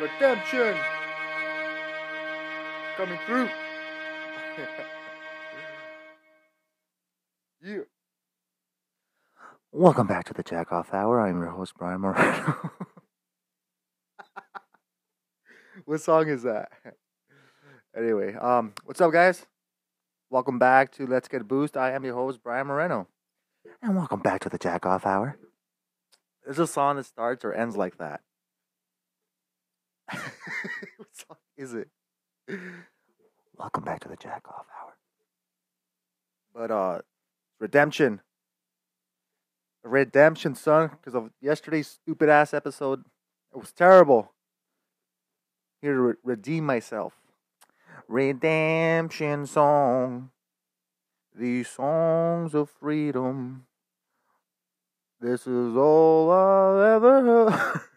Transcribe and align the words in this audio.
redemption 0.00 0.74
coming 2.96 3.18
through. 3.26 3.48
yeah. 7.62 7.80
Welcome 9.72 10.06
back 10.06 10.24
to 10.24 10.34
the 10.34 10.42
Jack 10.42 10.72
Off 10.72 10.94
Hour. 10.94 11.20
I'm 11.20 11.38
your 11.38 11.50
host, 11.50 11.74
Brian 11.76 12.00
Moreno. 12.00 12.70
what 15.84 16.00
song 16.00 16.28
is 16.28 16.44
that? 16.44 16.72
Anyway, 17.94 18.34
um, 18.34 18.72
what's 18.84 19.00
up, 19.02 19.12
guys? 19.12 19.44
Welcome 20.30 20.58
back 20.58 20.92
to 20.92 21.06
Let's 21.06 21.28
Get 21.28 21.42
a 21.42 21.44
Boost. 21.44 21.76
I 21.76 21.92
am 21.92 22.04
your 22.04 22.14
host, 22.14 22.42
Brian 22.42 22.68
Moreno. 22.68 23.06
and 23.82 23.96
welcome 23.96 24.20
back 24.20 24.40
to 24.42 24.48
the 24.48 24.58
Jack 24.58 24.86
Off 24.86 25.04
Hour. 25.04 25.36
There's 26.44 26.58
a 26.58 26.66
song 26.66 26.96
that 26.96 27.04
starts 27.04 27.44
or 27.44 27.52
ends 27.52 27.76
like 27.76 27.98
that. 27.98 28.22
what 30.96 31.08
song 31.12 31.36
is 31.56 31.74
it? 31.74 31.88
Welcome 33.56 33.84
back 33.84 34.00
to 34.00 34.08
the 34.08 34.16
Jack 34.16 34.44
Off 34.48 34.66
Hour. 34.80 34.94
But 36.54 36.70
uh, 36.70 37.00
redemption, 37.60 38.20
A 39.84 39.88
redemption, 39.88 40.54
son, 40.54 40.90
because 40.90 41.14
of 41.14 41.30
yesterday's 41.40 41.88
stupid 41.88 42.28
ass 42.28 42.52
episode. 42.52 43.04
It 43.54 43.58
was 43.58 43.72
terrible. 43.72 44.32
Here 45.82 45.94
to 45.94 46.00
re- 46.00 46.14
redeem 46.24 46.66
myself. 46.66 47.14
Redemption 48.08 49.46
song. 49.46 50.30
These 51.34 51.68
songs 51.68 52.54
of 52.54 52.68
freedom. 52.70 53.66
This 55.20 55.46
is 55.46 55.76
all 55.76 56.30
I've 56.30 57.02
ever 57.02 57.22
heard. 57.50 57.80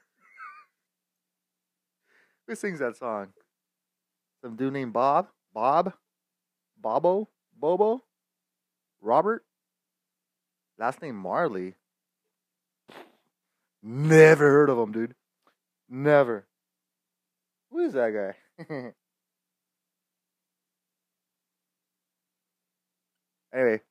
Who 2.47 2.55
sings 2.55 2.79
that 2.79 2.97
song? 2.97 3.27
Some 4.41 4.55
dude 4.55 4.73
named 4.73 4.91
Bob? 4.93 5.27
Bob? 5.53 5.93
Bobo? 6.79 7.29
Bobo? 7.57 8.03
Robert? 9.01 9.45
Last 10.77 11.01
name 11.01 11.15
Marley. 11.15 11.75
Never 13.81 14.49
heard 14.49 14.69
of 14.69 14.77
him, 14.77 14.91
dude. 14.91 15.15
Never. 15.89 16.45
Who 17.71 17.79
is 17.79 17.93
that 17.93 18.11
guy? 18.11 18.35
anyway, 23.53 23.81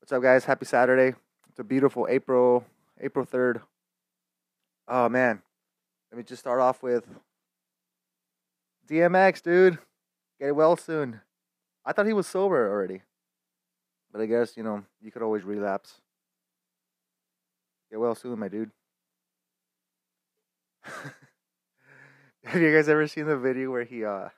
what's 0.00 0.12
up, 0.12 0.22
guys? 0.22 0.44
Happy 0.44 0.66
Saturday. 0.66 1.16
It's 1.48 1.58
a 1.58 1.64
beautiful 1.64 2.06
April, 2.10 2.64
April 3.00 3.26
3rd. 3.26 3.62
Oh, 4.88 5.08
man. 5.08 5.42
Let 6.10 6.18
me 6.18 6.24
just 6.24 6.40
start 6.40 6.60
off 6.60 6.82
with 6.82 7.06
DMX, 8.92 9.42
dude. 9.42 9.78
Get 10.38 10.54
well 10.54 10.76
soon. 10.76 11.22
I 11.84 11.92
thought 11.92 12.06
he 12.06 12.12
was 12.12 12.26
sober 12.26 12.70
already. 12.70 13.00
But 14.12 14.20
I 14.20 14.26
guess, 14.26 14.54
you 14.54 14.62
know, 14.62 14.84
you 15.00 15.10
could 15.10 15.22
always 15.22 15.44
relapse. 15.44 16.02
Get 17.90 17.98
well 18.00 18.14
soon, 18.14 18.38
my 18.38 18.48
dude. 18.48 18.70
Have 22.44 22.60
you 22.60 22.74
guys 22.74 22.88
ever 22.88 23.06
seen 23.06 23.24
the 23.26 23.38
video 23.38 23.70
where 23.70 23.84
he 23.84 24.04
uh 24.04 24.28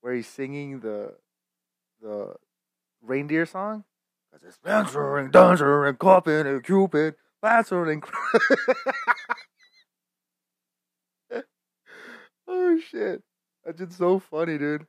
where 0.00 0.14
he's 0.14 0.28
singing 0.28 0.80
the 0.80 1.14
the 2.00 2.36
reindeer 3.02 3.44
song? 3.44 3.84
Cause 4.30 4.44
it's 4.46 4.56
Dancer 4.58 5.18
and 5.18 5.30
Dancer 5.30 5.84
and 5.84 5.98
Coppin 5.98 6.46
and 6.46 6.64
Cupid, 6.64 7.16
Dancer 7.42 7.90
and 7.90 8.02
Oh 12.48 12.78
shit. 12.90 13.22
That's 13.64 13.78
just 13.78 13.98
so 13.98 14.18
funny, 14.18 14.58
dude. 14.58 14.86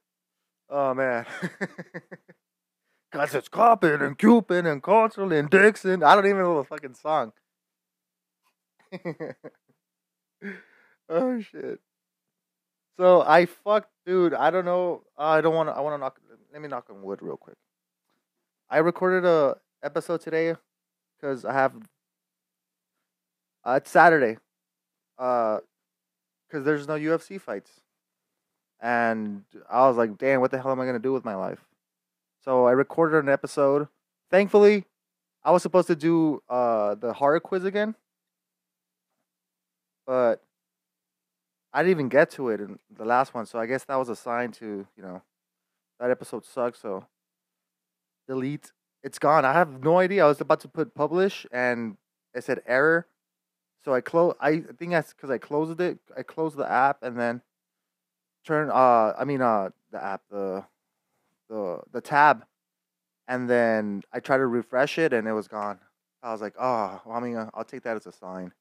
Oh 0.70 0.94
man. 0.94 1.26
Cause 3.12 3.36
it's 3.36 3.48
Coppin 3.48 4.02
and 4.02 4.18
Cupid 4.18 4.66
and 4.66 4.82
Consul 4.82 5.32
and 5.32 5.48
Dixon. 5.50 6.02
I 6.04 6.16
don't 6.16 6.26
even 6.26 6.40
know 6.40 6.58
the 6.58 6.64
fucking 6.64 6.96
song. 6.96 7.32
oh 11.10 11.40
shit. 11.42 11.80
So 12.98 13.22
I 13.22 13.46
fucked, 13.46 13.92
dude. 14.06 14.34
I 14.34 14.50
don't 14.50 14.66
know. 14.66 15.04
I 15.18 15.42
don't 15.42 15.54
want 15.54 15.70
to. 15.70 15.74
I 15.74 15.82
want 15.82 15.94
to 15.94 16.00
knock. 16.00 16.20
Let 16.52 16.62
me 16.62 16.68
knock 16.68 16.90
on 16.90 17.02
wood 17.04 17.22
real 17.22 17.38
quick. 17.38 17.58
I 18.70 18.80
recorded 18.80 19.26
a 19.26 19.58
episode 19.84 20.22
today 20.22 20.56
because 21.20 21.46
I 21.46 21.54
have. 21.54 21.76
Uh, 23.64 23.80
it's 23.82 23.92
Saturday. 23.92 24.38
Uh, 25.18 25.60
because 26.48 26.66
there's 26.66 26.88
no 26.88 26.94
UFC 26.94 27.42
fights, 27.42 27.82
and 28.84 29.46
I 29.72 29.88
was 29.88 29.98
like, 29.98 30.20
"Damn, 30.20 30.42
what 30.42 30.52
the 30.52 30.62
hell 30.62 30.72
am 30.72 30.82
I 30.82 30.86
gonna 30.86 31.00
do 31.00 31.14
with 31.14 31.26
my 31.26 31.36
life?" 31.36 31.66
So 32.42 32.68
I 32.68 32.74
recorded 32.74 33.20
an 33.24 33.30
episode. 33.30 33.88
Thankfully, 34.32 34.86
I 35.44 35.52
was 35.52 35.64
supposed 35.64 35.88
to 35.88 35.96
do 35.96 36.44
uh 36.50 36.96
the 36.96 37.14
horror 37.14 37.40
quiz 37.40 37.66
again, 37.66 37.96
but 40.06 40.42
I 41.74 41.82
didn't 41.82 41.92
even 41.92 42.10
get 42.10 42.30
to 42.32 42.50
it 42.50 42.62
in 42.62 42.80
the 42.96 43.06
last 43.06 43.34
one. 43.34 43.46
So 43.46 43.60
I 43.60 43.66
guess 43.66 43.84
that 43.86 43.96
was 43.96 44.10
a 44.10 44.16
sign 44.16 44.52
to 44.54 44.88
you 44.96 45.04
know 45.04 45.22
that 46.00 46.12
episode 46.12 46.46
sucks. 46.46 46.80
So 46.82 47.06
delete. 48.28 48.72
It's 49.04 49.20
gone. 49.20 49.46
I 49.46 49.54
have 49.54 49.84
no 49.84 50.00
idea. 50.00 50.24
I 50.26 50.28
was 50.28 50.42
about 50.42 50.62
to 50.62 50.68
put 50.68 50.96
publish 50.96 51.46
and 51.52 51.98
it 52.34 52.44
said 52.44 52.62
error. 52.66 53.08
So 53.84 53.94
I 53.94 54.02
close. 54.02 54.36
I 54.40 54.60
think 54.60 54.92
that's 54.92 55.14
because 55.14 55.30
I 55.30 55.38
closed 55.38 55.82
it. 55.82 56.00
I 56.18 56.24
closed 56.24 56.58
the 56.58 56.70
app 56.70 57.04
and 57.04 57.20
then 57.20 57.42
turn. 58.44 58.70
Uh, 58.70 59.14
I 59.18 59.24
mean, 59.26 59.42
uh, 59.42 59.70
the 59.92 60.04
app, 60.04 60.22
the 60.30 60.66
the 61.50 61.80
the 61.92 62.02
tab, 62.02 62.46
and 63.28 63.50
then 63.50 64.04
I 64.12 64.20
tried 64.20 64.38
to 64.38 64.48
refresh 64.48 64.98
it 64.98 65.14
and 65.14 65.28
it 65.28 65.34
was 65.34 65.48
gone. 65.48 65.80
I 66.22 66.32
was 66.32 66.42
like, 66.42 66.56
oh, 66.58 67.02
well, 67.06 67.18
I 67.18 67.20
mean, 67.20 67.36
uh, 67.36 67.50
I'll 67.54 67.66
take 67.66 67.84
that 67.84 67.98
as 67.98 68.06
a 68.06 68.12
sign. 68.12 68.54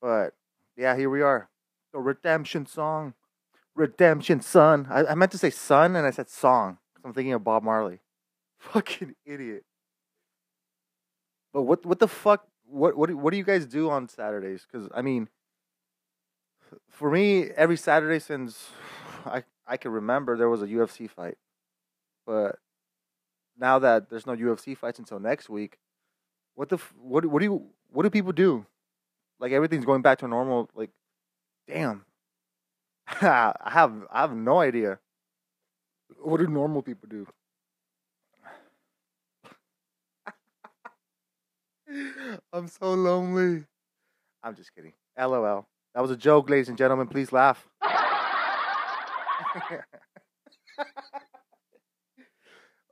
But 0.00 0.34
yeah, 0.76 0.96
here 0.96 1.10
we 1.10 1.22
are. 1.22 1.48
The 1.92 1.98
redemption 1.98 2.66
song, 2.66 3.14
redemption 3.74 4.40
son. 4.40 4.86
I, 4.90 5.06
I 5.06 5.14
meant 5.14 5.32
to 5.32 5.38
say 5.38 5.50
son 5.50 5.96
and 5.96 6.06
I 6.06 6.10
said 6.10 6.28
song. 6.28 6.78
I'm 7.04 7.12
thinking 7.12 7.32
of 7.32 7.44
Bob 7.44 7.62
Marley. 7.62 8.00
Fucking 8.58 9.14
idiot. 9.26 9.64
But 11.52 11.62
what 11.62 11.84
what 11.84 11.98
the 11.98 12.08
fuck? 12.08 12.46
What 12.66 12.96
what 12.96 13.12
what 13.14 13.30
do 13.30 13.36
you 13.36 13.44
guys 13.44 13.66
do 13.66 13.90
on 13.90 14.08
Saturdays? 14.08 14.66
Because 14.70 14.88
I 14.94 15.02
mean, 15.02 15.28
for 16.88 17.10
me, 17.10 17.50
every 17.50 17.76
Saturday 17.76 18.18
since 18.18 18.70
I 19.24 19.44
I 19.66 19.76
can 19.76 19.92
remember, 19.92 20.36
there 20.36 20.48
was 20.48 20.62
a 20.62 20.66
UFC 20.66 21.08
fight. 21.08 21.36
But 22.26 22.58
now 23.58 23.78
that 23.78 24.10
there's 24.10 24.26
no 24.26 24.36
UFC 24.36 24.76
fights 24.76 24.98
until 24.98 25.20
next 25.20 25.48
week, 25.48 25.78
what 26.54 26.68
the 26.68 26.78
what 27.00 27.24
what 27.26 27.40
do 27.40 27.44
you 27.46 27.66
what 27.90 28.02
do 28.02 28.10
people 28.10 28.32
do? 28.32 28.66
Like 29.40 29.52
everything's 29.52 29.84
going 29.84 30.02
back 30.02 30.18
to 30.18 30.28
normal. 30.28 30.68
Like, 30.74 30.90
damn. 31.68 32.04
I 33.06 33.54
have 33.66 33.92
I 34.10 34.20
have 34.22 34.34
no 34.34 34.60
idea. 34.60 34.98
What 36.22 36.38
do 36.38 36.46
normal 36.46 36.82
people 36.82 37.08
do? 37.08 37.26
I'm 42.52 42.68
so 42.68 42.94
lonely. 42.94 43.64
I'm 44.42 44.54
just 44.54 44.74
kidding. 44.74 44.92
LOL. 45.18 45.66
That 45.94 46.00
was 46.00 46.10
a 46.10 46.16
joke, 46.16 46.50
ladies 46.50 46.68
and 46.68 46.76
gentlemen. 46.76 47.06
Please 47.06 47.30
laugh. 47.30 47.68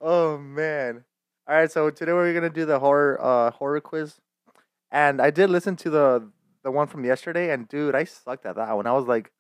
oh 0.01 0.39
man. 0.39 1.05
All 1.49 1.57
right, 1.57 1.71
so 1.71 1.91
today 1.91 2.13
we're 2.13 2.33
gonna 2.33 2.49
do 2.49 2.65
the 2.65 2.79
horror 2.79 3.19
uh 3.21 3.51
horror 3.51 3.81
quiz, 3.81 4.21
and 4.93 5.21
I 5.21 5.31
did 5.31 5.51
listen 5.51 5.75
to 5.77 5.91
the 5.91 6.31
the 6.63 6.71
one 6.71 6.87
from 6.87 7.05
yesterday, 7.05 7.51
and 7.51 7.67
dude, 7.67 7.97
I 7.97 8.05
sucked 8.05 8.47
at 8.47 8.55
that 8.55 8.77
one. 8.77 8.87
I 8.87 8.93
was 8.93 9.07
like 9.07 9.33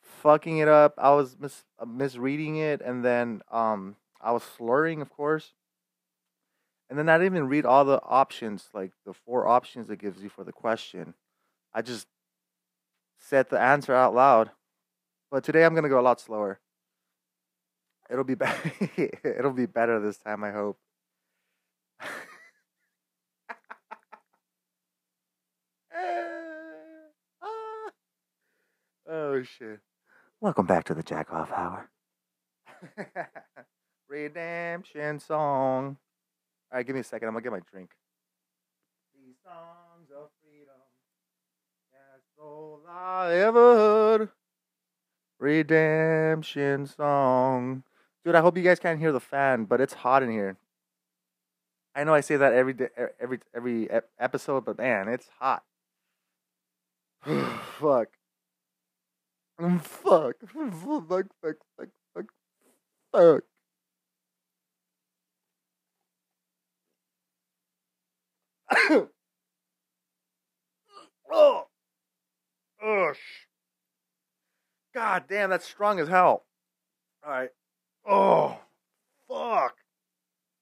fucking 0.00 0.56
it 0.56 0.68
up. 0.68 0.94
I 0.96 1.10
was 1.10 1.36
mis- 1.38 1.66
uh, 1.78 1.84
misreading 1.84 2.56
it, 2.56 2.80
and 2.80 3.04
then 3.04 3.42
um 3.50 3.96
I 4.22 4.32
was 4.32 4.42
slurring, 4.42 5.02
of 5.02 5.10
course. 5.10 5.52
And 6.88 6.98
then 6.98 7.10
I 7.10 7.18
didn't 7.18 7.36
even 7.36 7.48
read 7.48 7.66
all 7.66 7.84
the 7.84 8.00
options, 8.02 8.68
like 8.72 8.92
the 9.04 9.12
four 9.12 9.46
options 9.46 9.90
it 9.90 9.98
gives 9.98 10.22
you 10.22 10.30
for 10.30 10.44
the 10.44 10.52
question. 10.52 11.12
I 11.74 11.82
just 11.82 12.06
said 13.24 13.48
the 13.48 13.58
answer 13.58 13.94
out 13.94 14.14
loud. 14.14 14.50
But 15.30 15.44
today 15.44 15.64
I'm 15.64 15.74
gonna 15.74 15.88
go 15.88 15.98
a 15.98 16.02
lot 16.02 16.20
slower. 16.20 16.60
It'll 18.10 18.24
be 18.24 18.34
better. 18.34 18.72
It'll 19.24 19.52
be 19.52 19.66
better 19.66 19.98
this 19.98 20.18
time, 20.18 20.44
I 20.44 20.52
hope. 20.52 20.78
oh 29.08 29.42
shit. 29.42 29.80
Welcome 30.40 30.66
back 30.66 30.84
to 30.84 30.94
the 30.94 31.02
Jack 31.02 31.32
Off 31.32 31.50
Hour. 31.50 31.88
Redemption 34.08 35.18
song. 35.18 35.96
All 36.70 36.78
right, 36.78 36.86
give 36.86 36.94
me 36.94 37.00
a 37.00 37.04
second. 37.04 37.28
I'm 37.28 37.34
gonna 37.34 37.42
get 37.42 37.52
my 37.52 37.60
drink. 37.72 37.90
These 39.14 39.36
songs 39.42 40.10
of 40.14 40.28
freedom. 40.42 40.74
Yes, 41.90 42.20
all 42.44 42.80
I 42.88 43.34
ever 43.34 43.76
heard. 43.76 44.28
Redemption 45.38 46.86
song. 46.86 47.82
Dude, 48.24 48.34
I 48.34 48.40
hope 48.40 48.56
you 48.56 48.62
guys 48.62 48.78
can't 48.78 48.98
hear 48.98 49.12
the 49.12 49.20
fan, 49.20 49.64
but 49.64 49.80
it's 49.80 49.94
hot 49.94 50.22
in 50.22 50.30
here. 50.30 50.56
I 51.94 52.04
know 52.04 52.14
I 52.14 52.20
say 52.20 52.36
that 52.36 52.52
every 52.52 52.72
day, 52.72 52.88
er, 52.98 53.12
every 53.20 53.38
every 53.54 53.88
episode, 54.18 54.64
but 54.64 54.78
man, 54.78 55.08
it's 55.08 55.28
hot. 55.38 55.62
fuck. 57.22 58.08
Fuck. 59.58 59.78
Fuck. 59.80 60.36
Fuck. 60.42 61.26
Fuck. 61.42 61.56
Fuck. 62.14 62.26
Fuck. 63.12 63.44
oh. 71.32 71.66
Sh- 72.84 73.46
God 74.94 75.24
damn, 75.28 75.50
that's 75.50 75.64
strong 75.64 75.98
as 75.98 76.08
hell. 76.08 76.44
All 77.24 77.32
right. 77.32 77.50
Oh. 78.06 78.58
Fuck. 79.28 79.76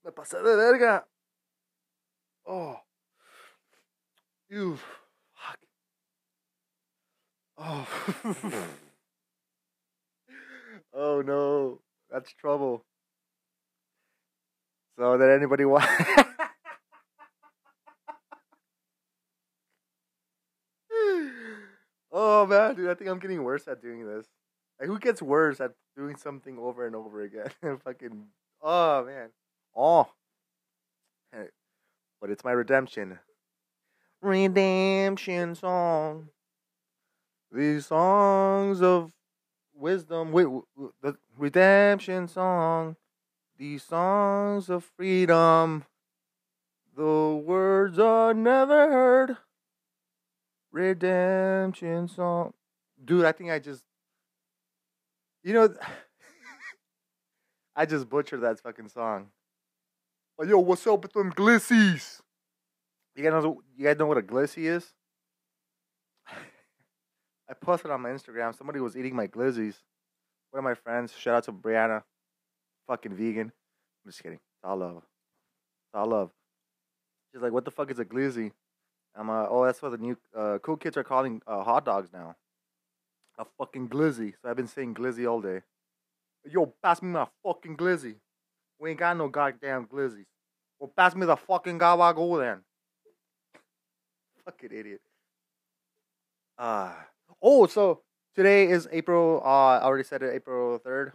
Me 0.04 0.10
pasé 0.12 0.42
de 0.42 0.56
verga. 0.56 1.04
Oh. 2.46 2.76
You. 4.48 4.78
Fuck. 5.34 5.58
Oh. 7.58 7.88
oh 10.94 11.22
no. 11.22 11.80
That's 12.10 12.32
trouble. 12.32 12.84
So 14.96 15.16
did 15.16 15.30
anybody 15.30 15.64
want 15.64 15.84
Oh 22.42 22.46
man, 22.46 22.74
dude, 22.74 22.90
I 22.90 22.94
think 22.94 23.08
I'm 23.08 23.20
getting 23.20 23.44
worse 23.44 23.68
at 23.68 23.80
doing 23.80 24.04
this. 24.04 24.26
Like 24.80 24.88
who 24.88 24.98
gets 24.98 25.22
worse 25.22 25.60
at 25.60 25.74
doing 25.96 26.16
something 26.16 26.58
over 26.58 26.84
and 26.84 26.96
over 26.96 27.22
again? 27.22 27.50
Fucking 27.84 28.24
oh 28.60 29.04
man. 29.04 29.28
Oh. 29.76 30.08
Hey, 31.32 31.46
But 32.20 32.30
it's 32.30 32.42
my 32.42 32.50
redemption. 32.50 33.20
Redemption 34.20 35.54
song. 35.54 36.30
These 37.52 37.86
songs 37.86 38.82
of 38.82 39.12
wisdom, 39.72 40.32
wait, 40.32 40.48
the 41.00 41.16
redemption 41.38 42.26
song. 42.26 42.96
These 43.56 43.84
songs 43.84 44.68
of 44.68 44.82
freedom. 44.82 45.84
The 46.96 47.40
words 47.46 48.00
are 48.00 48.34
never 48.34 48.90
heard. 48.90 49.36
Redemption 50.72 52.08
song. 52.08 52.54
Dude, 53.04 53.24
I 53.24 53.32
think 53.32 53.50
I 53.50 53.58
just. 53.58 53.84
You 55.42 55.54
know. 55.54 55.68
I 57.76 57.86
just 57.86 58.08
butchered 58.08 58.42
that 58.42 58.60
fucking 58.60 58.88
song. 58.88 59.28
Oh, 60.38 60.44
yo, 60.44 60.58
what's 60.58 60.86
up 60.86 61.02
with 61.02 61.12
them 61.12 61.32
glizzies? 61.32 62.20
You 63.14 63.22
guys 63.22 63.42
know, 63.42 63.62
you 63.76 63.84
guys 63.84 63.98
know 63.98 64.06
what 64.06 64.18
a 64.18 64.22
glizzy 64.22 64.64
is? 64.64 64.92
I 66.28 67.54
posted 67.60 67.90
on 67.90 68.00
my 68.00 68.10
Instagram. 68.10 68.56
Somebody 68.56 68.80
was 68.80 68.96
eating 68.96 69.14
my 69.14 69.26
glizzies. 69.26 69.76
One 70.50 70.58
of 70.58 70.64
my 70.64 70.74
friends. 70.74 71.12
Shout 71.16 71.34
out 71.34 71.44
to 71.44 71.52
Brianna. 71.52 72.02
Fucking 72.86 73.14
vegan. 73.14 73.52
I'm 74.04 74.10
just 74.10 74.22
kidding. 74.22 74.38
It's 74.38 74.64
all 74.64 74.76
love. 74.76 74.96
It's 74.96 75.94
all 75.94 76.06
love. 76.06 76.30
She's 77.32 77.42
like, 77.42 77.52
what 77.52 77.64
the 77.64 77.70
fuck 77.70 77.90
is 77.90 77.98
a 77.98 78.04
glizzy? 78.04 78.52
I'm 79.14 79.28
uh, 79.28 79.46
oh, 79.48 79.64
that's 79.64 79.82
what 79.82 79.90
the 79.92 79.98
new 79.98 80.16
uh, 80.36 80.58
cool 80.62 80.76
kids 80.76 80.96
are 80.96 81.04
calling 81.04 81.42
uh, 81.46 81.62
hot 81.62 81.84
dogs 81.84 82.08
now. 82.12 82.36
A 83.38 83.44
fucking 83.58 83.88
glizzy. 83.88 84.34
So 84.40 84.48
I've 84.48 84.56
been 84.56 84.68
saying 84.68 84.94
glizzy 84.94 85.30
all 85.30 85.40
day. 85.40 85.62
Yo, 86.50 86.72
pass 86.82 87.02
me 87.02 87.10
my 87.10 87.26
fucking 87.44 87.76
glizzy. 87.76 88.16
We 88.80 88.90
ain't 88.90 88.98
got 88.98 89.16
no 89.16 89.28
goddamn 89.28 89.86
glizzies. 89.86 90.26
Well, 90.78 90.92
pass 90.96 91.14
me 91.14 91.26
the 91.26 91.36
fucking 91.36 91.78
gabago 91.78 92.40
then. 92.40 92.62
Fucking 94.44 94.70
idiot. 94.72 95.00
Uh, 96.58 96.92
oh, 97.40 97.66
so 97.66 98.00
today 98.34 98.66
is 98.66 98.88
April, 98.90 99.40
uh, 99.44 99.48
I 99.78 99.82
already 99.82 100.02
said 100.02 100.22
it, 100.24 100.34
April 100.34 100.80
3rd. 100.80 101.12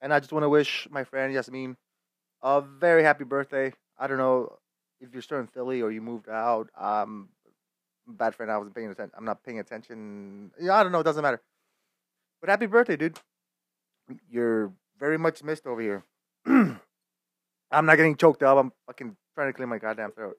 And 0.00 0.14
I 0.14 0.20
just 0.20 0.32
want 0.32 0.44
to 0.44 0.48
wish 0.48 0.88
my 0.90 1.04
friend 1.04 1.34
Yasmin 1.34 1.76
a 2.42 2.62
very 2.62 3.02
happy 3.02 3.24
birthday. 3.24 3.74
I 3.98 4.06
don't 4.06 4.18
know 4.18 4.56
if 5.00 5.12
you're 5.12 5.22
still 5.22 5.38
in 5.38 5.46
Philly 5.46 5.82
or 5.82 5.90
you 5.90 6.00
moved 6.00 6.28
out. 6.28 6.70
Um, 6.78 7.28
bad 8.06 8.34
friend, 8.34 8.50
I 8.50 8.58
wasn't 8.58 8.74
paying 8.74 8.90
attention. 8.90 9.14
I'm 9.16 9.24
not 9.24 9.42
paying 9.44 9.58
attention. 9.58 10.52
Yeah, 10.60 10.74
I 10.74 10.82
don't 10.82 10.92
know. 10.92 11.00
It 11.00 11.04
doesn't 11.04 11.22
matter. 11.22 11.42
But 12.40 12.50
happy 12.50 12.66
birthday, 12.66 12.96
dude. 12.96 13.18
You're 14.30 14.72
very 14.98 15.18
much 15.18 15.42
missed 15.42 15.66
over 15.66 15.80
here. 15.80 16.04
I'm 16.46 17.86
not 17.86 17.96
getting 17.96 18.16
choked 18.16 18.42
up. 18.42 18.58
I'm 18.58 18.72
fucking 18.86 19.16
trying 19.34 19.48
to 19.48 19.52
clear 19.52 19.66
my 19.66 19.78
goddamn 19.78 20.12
throat. 20.12 20.36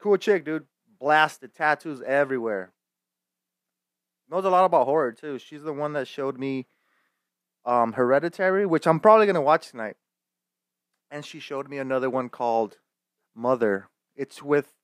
Cool 0.00 0.16
chick, 0.16 0.44
dude. 0.44 0.66
Blasted 0.98 1.54
tattoos 1.54 2.02
everywhere. 2.02 2.72
Knows 4.30 4.44
a 4.44 4.50
lot 4.50 4.64
about 4.64 4.84
horror 4.84 5.12
too. 5.12 5.38
She's 5.38 5.62
the 5.62 5.72
one 5.72 5.92
that 5.94 6.06
showed 6.06 6.38
me 6.38 6.66
um 7.64 7.92
Hereditary, 7.92 8.64
which 8.64 8.86
I'm 8.86 9.00
probably 9.00 9.26
gonna 9.26 9.40
watch 9.40 9.70
tonight. 9.70 9.96
And 11.10 11.24
she 11.24 11.40
showed 11.40 11.68
me 11.68 11.78
another 11.78 12.08
one 12.08 12.28
called 12.28 12.78
Mother. 13.40 13.88
It's 14.14 14.42
with 14.42 14.74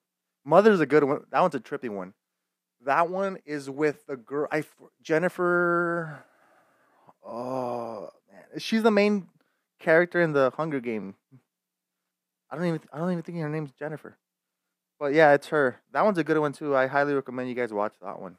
Mother's 0.44 0.80
a 0.80 0.86
good 0.86 1.04
one. 1.04 1.20
That 1.30 1.40
one's 1.40 1.54
a 1.54 1.60
trippy 1.60 1.90
one. 1.90 2.14
That 2.84 3.10
one 3.10 3.38
is 3.44 3.68
with 3.68 4.06
the 4.06 4.16
girl 4.16 4.48
I 4.50 4.64
Jennifer. 5.02 6.24
Oh 7.24 8.10
man, 8.30 8.58
she's 8.58 8.82
the 8.82 8.90
main 8.90 9.26
character 9.78 10.20
in 10.20 10.32
the 10.32 10.52
Hunger 10.56 10.80
Game. 10.80 11.16
I 12.50 12.56
don't 12.56 12.66
even 12.66 12.80
I 12.92 12.98
don't 12.98 13.10
even 13.10 13.22
think 13.22 13.38
her 13.38 13.48
name's 13.48 13.72
Jennifer. 13.72 14.16
But 14.98 15.12
yeah, 15.12 15.34
it's 15.34 15.48
her. 15.48 15.80
That 15.92 16.04
one's 16.04 16.18
a 16.18 16.24
good 16.24 16.38
one 16.38 16.52
too. 16.52 16.74
I 16.74 16.86
highly 16.86 17.12
recommend 17.14 17.48
you 17.48 17.54
guys 17.54 17.72
watch 17.72 17.94
that 18.00 18.20
one. 18.20 18.38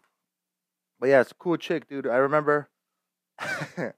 But 0.99 1.09
yeah, 1.09 1.21
it's 1.21 1.31
a 1.31 1.35
cool 1.35 1.57
chick, 1.57 1.87
dude. 1.87 2.07
I 2.07 2.17
remember. 2.17 2.69
I 3.39 3.93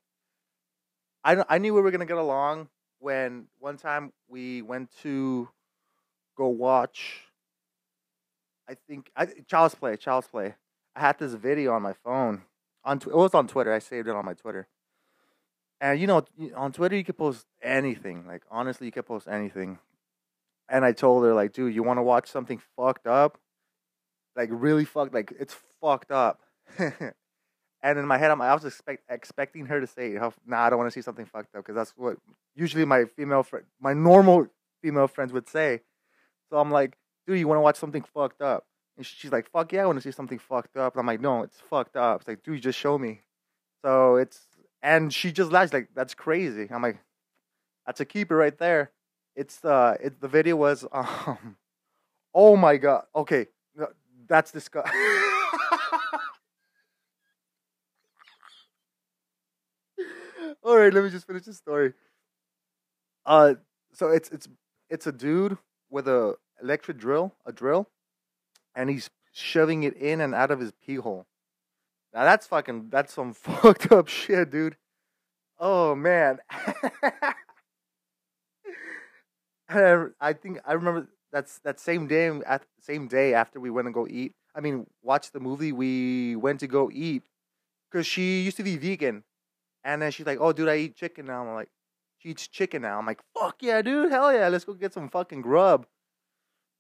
I 1.24 1.58
knew 1.60 1.74
we 1.74 1.82
were 1.82 1.92
gonna 1.92 2.06
get 2.06 2.18
along 2.18 2.68
when 3.00 3.46
one 3.60 3.78
time 3.78 4.12
we 4.28 4.62
went 4.62 4.90
to 5.04 5.48
go 6.40 6.48
watch. 6.48 7.26
I 8.68 8.76
think 8.88 9.12
I, 9.16 9.28
Child's 9.48 9.76
Play. 9.76 9.98
Child's 9.98 10.28
Play. 10.28 10.56
I 10.96 11.02
had 11.02 11.20
this 11.20 11.34
video 11.34 11.74
on 11.74 11.82
my 11.82 11.94
phone. 11.94 12.44
On 12.86 12.98
tw- 12.98 13.08
it 13.08 13.16
was 13.16 13.34
on 13.34 13.48
Twitter. 13.48 13.74
I 13.74 13.80
saved 13.80 14.08
it 14.08 14.16
on 14.16 14.26
my 14.26 14.34
Twitter. 14.34 14.68
And 15.82 16.00
you 16.00 16.08
know, 16.08 16.24
on 16.56 16.72
Twitter 16.72 16.96
you 16.96 17.04
can 17.04 17.16
post 17.16 17.46
anything. 17.62 18.26
Like 18.26 18.44
honestly, 18.50 18.88
you 18.88 18.92
can 18.92 19.04
post 19.04 19.28
anything. 19.28 19.80
And 20.70 20.86
I 20.86 20.94
told 20.94 21.24
her 21.26 21.34
like, 21.34 21.52
dude, 21.52 21.76
you 21.76 21.84
want 21.84 21.98
to 21.98 22.04
watch 22.04 22.30
something 22.30 22.62
fucked 22.78 23.08
up? 23.08 23.38
Like 24.36 24.50
really 24.52 24.86
fucked. 24.86 25.14
Like 25.14 25.34
it's 25.38 25.56
fucked 25.82 26.12
up. 26.12 26.40
and 26.78 28.00
in 28.00 28.06
my 28.08 28.18
head, 28.18 28.32
I'm, 28.32 28.42
I 28.42 28.54
was 28.54 28.66
expect, 28.66 29.04
expecting 29.10 29.66
her 29.66 29.82
to 29.82 29.88
say, 29.88 30.16
how, 30.16 30.34
"Nah, 30.46 30.66
I 30.66 30.70
don't 30.70 30.78
want 30.80 30.92
to 30.92 30.94
see 30.94 31.02
something 31.02 31.26
fucked 31.26 31.56
up," 31.56 31.66
because 31.66 31.76
that's 31.76 31.92
what 31.98 32.18
usually 32.56 32.86
my 32.86 33.06
female 33.06 33.42
friend, 33.42 33.66
my 33.82 33.94
normal 33.94 34.48
female 34.82 35.08
friends 35.08 35.34
would 35.34 35.50
say. 35.50 35.82
So 36.50 36.58
I'm 36.58 36.72
like, 36.72 36.98
dude, 37.28 37.40
you 37.40 37.48
want 37.48 37.58
to 37.58 37.62
watch 37.62 37.78
something 37.78 38.04
fucked 38.14 38.42
up? 38.42 38.66
And 38.98 39.06
she's 39.06 39.32
like, 39.32 39.50
fuck 39.52 39.72
yeah, 39.72 39.84
I 39.84 39.86
want 39.86 39.98
to 39.98 40.02
see 40.02 40.12
something 40.12 40.40
fucked 40.40 40.76
up. 40.78 40.94
And 40.94 41.00
I'm 41.00 41.08
like, 41.08 41.22
no, 41.22 41.44
it's 41.44 41.60
fucked 41.70 41.96
up. 41.96 42.22
It's 42.22 42.28
like, 42.28 42.44
dude, 42.44 42.62
just 42.62 42.78
show 42.78 42.98
me. 42.98 43.22
So 43.84 44.16
it's, 44.16 44.40
and 44.82 45.14
she 45.14 45.32
just 45.32 45.52
laughs 45.52 45.72
like, 45.72 45.90
that's 45.96 46.14
crazy. 46.14 46.68
I'm 46.70 46.82
like, 46.82 46.98
that's 47.86 48.02
a 48.02 48.06
keeper 48.06 48.36
right 48.36 48.58
there. 48.58 48.92
It's 49.36 49.64
uh, 49.64 49.96
it, 50.04 50.20
the 50.20 50.28
video 50.28 50.56
was 50.58 50.86
um, 50.92 51.56
oh 52.34 52.56
my 52.58 52.78
god. 52.78 53.06
Okay, 53.16 53.48
that's 54.28 54.52
disgusting. 54.52 54.94
All 60.64 60.78
right, 60.78 60.94
let 60.94 61.04
me 61.04 61.10
just 61.10 61.26
finish 61.26 61.44
the 61.44 61.54
story. 61.54 61.94
Uh, 63.26 63.56
so 63.94 64.10
it's 64.10 64.30
it's 64.30 64.48
it's 64.90 65.08
a 65.08 65.12
dude 65.12 65.58
with 65.90 66.08
a 66.08 66.36
electric 66.62 66.98
drill, 66.98 67.36
a 67.46 67.52
drill, 67.52 67.90
and 68.76 68.90
he's 68.90 69.10
shoving 69.32 69.84
it 69.84 69.96
in 69.96 70.22
and 70.22 70.36
out 70.36 70.52
of 70.52 70.60
his 70.60 70.72
pee 70.86 70.96
hole. 70.96 71.26
Now 72.14 72.24
that's 72.24 72.48
fucking 72.48 72.90
that's 72.90 73.14
some 73.14 73.34
fucked 73.36 73.92
up 73.92 74.08
shit, 74.08 74.52
dude. 74.52 74.78
Oh 75.60 75.96
man. 75.96 76.40
And 79.70 80.14
I 80.20 80.34
think 80.34 80.60
I 80.66 80.74
remember 80.74 81.08
that's 81.32 81.60
that 81.60 81.80
same 81.80 82.08
day 82.08 82.28
at 82.46 82.64
same 82.82 83.08
day 83.08 83.34
after 83.34 83.60
we 83.60 83.70
went 83.70 83.88
to 83.88 83.92
go 83.92 84.08
eat. 84.10 84.34
I 84.56 84.62
mean, 84.62 84.88
watch 85.04 85.32
the 85.32 85.40
movie. 85.40 85.72
We 85.72 86.36
went 86.36 86.60
to 86.62 86.68
go 86.68 86.90
eat 86.92 87.24
because 87.92 88.08
she 88.08 88.42
used 88.42 88.58
to 88.58 88.64
be 88.64 88.78
vegan, 88.78 89.24
and 89.84 90.02
then 90.02 90.12
she's 90.12 90.26
like, 90.26 90.40
"Oh, 90.42 90.54
dude, 90.54 90.70
I 90.70 90.78
eat 90.78 90.96
chicken 90.96 91.28
now." 91.28 91.46
I'm 91.48 91.54
like, 91.54 91.70
"She 92.20 92.30
eats 92.30 92.48
chicken 92.48 92.84
now." 92.84 93.00
I'm 93.00 93.06
like, 93.06 93.22
"Fuck 93.38 93.58
yeah, 93.62 93.82
dude! 93.82 94.12
Hell 94.12 94.34
yeah! 94.34 94.48
Let's 94.48 94.66
go 94.66 94.74
get 94.74 94.94
some 94.94 95.10
fucking 95.10 95.42
grub." 95.42 95.88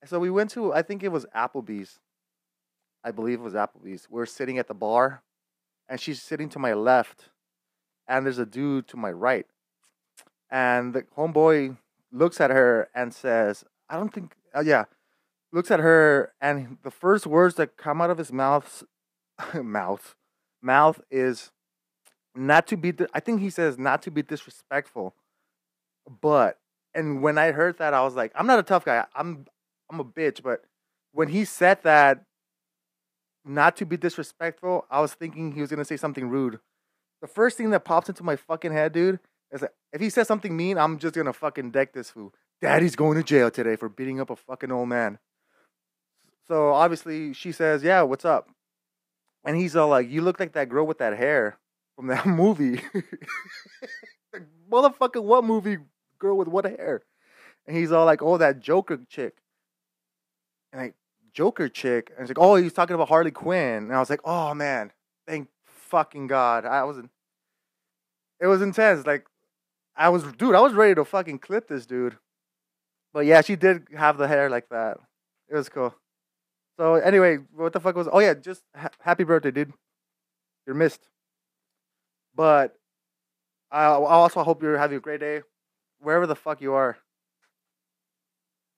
And 0.02 0.10
so 0.10 0.20
we 0.20 0.30
went 0.30 0.52
to 0.52 0.74
I 0.74 0.82
think 0.82 1.04
it 1.04 1.12
was 1.12 1.26
Applebee's, 1.36 2.00
I 3.04 3.12
believe 3.12 3.40
it 3.40 3.44
was 3.44 3.54
Applebee's. 3.54 4.08
We're 4.10 4.26
sitting 4.26 4.58
at 4.58 4.68
the 4.68 4.74
bar, 4.74 5.24
and 5.88 6.00
she's 6.00 6.22
sitting 6.22 6.50
to 6.50 6.60
my 6.60 6.74
left, 6.74 7.30
and 8.08 8.26
there's 8.26 8.40
a 8.40 8.46
dude 8.46 8.88
to 8.90 8.98
my 8.98 9.12
right. 9.12 9.48
And 10.50 10.94
the 10.94 11.04
homeboy 11.18 11.78
looks 12.12 12.42
at 12.42 12.50
her 12.50 12.90
and 12.94 13.14
says, 13.14 13.64
I 13.90 13.96
don't 13.96 14.14
think, 14.14 14.34
uh, 14.56 14.64
yeah, 14.66 14.86
looks 15.52 15.72
at 15.72 15.80
her, 15.80 16.34
and 16.42 16.78
the 16.84 16.92
first 16.92 17.26
words 17.28 17.56
that 17.56 17.78
come 17.78 18.02
out 18.02 18.10
of 18.10 18.18
his 18.18 18.32
mouth, 18.32 18.84
mouth, 19.54 20.16
mouth 20.62 21.02
is 21.10 21.52
not 22.36 22.68
to 22.68 22.78
be, 22.78 22.94
I 23.14 23.20
think 23.20 23.42
he 23.42 23.50
says 23.50 23.78
not 23.78 24.02
to 24.04 24.12
be 24.12 24.22
disrespectful, 24.22 25.14
but, 26.22 26.58
and 26.94 27.22
when 27.22 27.38
I 27.38 27.52
heard 27.52 27.78
that, 27.78 27.94
I 27.94 28.04
was 28.04 28.16
like, 28.16 28.32
I'm 28.36 28.48
not 28.48 28.60
a 28.60 28.64
tough 28.64 28.86
guy. 28.86 29.06
I'm, 29.16 29.46
I'm 29.90 30.00
a 30.00 30.06
bitch, 30.06 30.42
but 30.42 30.64
when 31.12 31.30
he 31.30 31.46
said 31.46 31.84
that, 31.84 32.24
not 33.46 33.78
to 33.78 33.86
be 33.86 33.98
disrespectful, 33.98 34.86
I 34.90 35.02
was 35.02 35.14
thinking 35.14 35.54
he 35.54 35.62
was 35.62 35.70
gonna 35.70 35.86
say 35.86 35.98
something 35.98 36.30
rude. 36.30 36.60
The 37.22 37.28
first 37.28 37.58
thing 37.58 37.70
that 37.72 37.86
pops 37.86 38.10
into 38.10 38.24
my 38.24 38.36
fucking 38.36 38.72
head, 38.72 38.92
dude, 38.92 39.20
is 39.52 39.62
that 39.62 39.74
if 39.92 40.02
he 40.02 40.10
says 40.10 40.28
something 40.28 40.56
mean, 40.56 40.78
I'm 40.78 41.00
just 41.00 41.16
gonna 41.16 41.34
fucking 41.34 41.72
deck 41.72 41.94
this 41.94 42.12
fool. 42.12 42.34
Daddy's 42.62 42.96
going 42.96 43.18
to 43.18 43.24
jail 43.24 43.50
today 43.50 43.76
for 43.76 43.90
beating 43.90 44.20
up 44.20 44.30
a 44.30 44.36
fucking 44.36 44.72
old 44.72 44.90
man. 44.90 45.20
So 46.48 46.74
obviously 46.74 47.34
she 47.34 47.52
says, 47.52 47.84
"Yeah, 47.84 48.02
what's 48.02 48.26
up?" 48.26 48.50
And 49.46 49.56
he's 49.56 49.76
all 49.76 49.88
like, 49.90 50.10
"You 50.10 50.22
look 50.22 50.40
like 50.40 50.54
that 50.54 50.70
girl 50.70 50.86
with 50.86 50.98
that 50.98 51.18
hair 51.18 51.58
from 51.96 52.08
that 52.08 52.26
movie." 52.28 52.82
Motherfucker, 54.72 55.24
what 55.24 55.44
movie? 55.44 55.78
Girl 56.20 56.38
with 56.38 56.48
what 56.48 56.66
hair? 56.66 57.04
And 57.68 57.76
he's 57.76 57.92
all 57.92 58.06
like, 58.06 58.22
"Oh, 58.22 58.38
that 58.38 58.60
Joker 58.60 59.00
chick." 59.10 59.38
And 60.72 60.82
like 60.82 60.96
Joker 61.34 61.70
chick, 61.70 62.12
and 62.12 62.22
it's 62.22 62.30
like, 62.30 62.44
"Oh, 62.44 62.56
he's 62.56 62.74
talking 62.74 62.96
about 62.96 63.10
Harley 63.10 63.32
Quinn." 63.32 63.84
And 63.86 63.94
I 63.96 64.00
was 64.00 64.10
like, 64.10 64.22
"Oh 64.26 64.54
man, 64.54 64.92
thank 65.28 65.50
fucking 65.66 66.28
god!" 66.28 66.66
I 66.66 66.84
was, 66.84 66.98
in, 66.98 67.10
it 68.40 68.48
was 68.48 68.62
intense. 68.62 69.06
Like, 69.06 69.26
I 69.96 70.10
was, 70.10 70.24
dude, 70.34 70.56
I 70.56 70.62
was 70.62 70.74
ready 70.74 70.96
to 70.96 71.06
fucking 71.06 71.40
clip 71.40 71.68
this 71.68 71.86
dude. 71.86 72.18
But 73.14 73.26
yeah, 73.26 73.42
she 73.42 73.56
did 73.56 73.88
have 73.96 74.18
the 74.18 74.28
hair 74.28 74.50
like 74.50 74.70
that. 74.70 74.98
It 75.50 75.56
was 75.56 75.70
cool. 75.70 75.96
So 76.78 76.96
anyway, 76.96 77.38
what 77.56 77.74
the 77.74 77.80
fuck 77.80 77.96
was? 77.96 78.08
Oh 78.12 78.20
yeah, 78.20 78.34
just 78.36 78.64
ha- 78.76 78.92
happy 79.02 79.24
birthday, 79.24 79.52
dude. 79.52 79.74
You're 80.66 80.76
missed. 80.76 81.10
But 82.36 82.76
I 83.72 83.86
also 83.86 84.44
hope 84.44 84.64
you're 84.64 84.78
having 84.78 84.98
a 84.98 85.02
great 85.02 85.20
day, 85.20 85.42
wherever 86.00 86.28
the 86.28 86.36
fuck 86.36 86.62
you 86.62 86.74
are. 86.74 86.98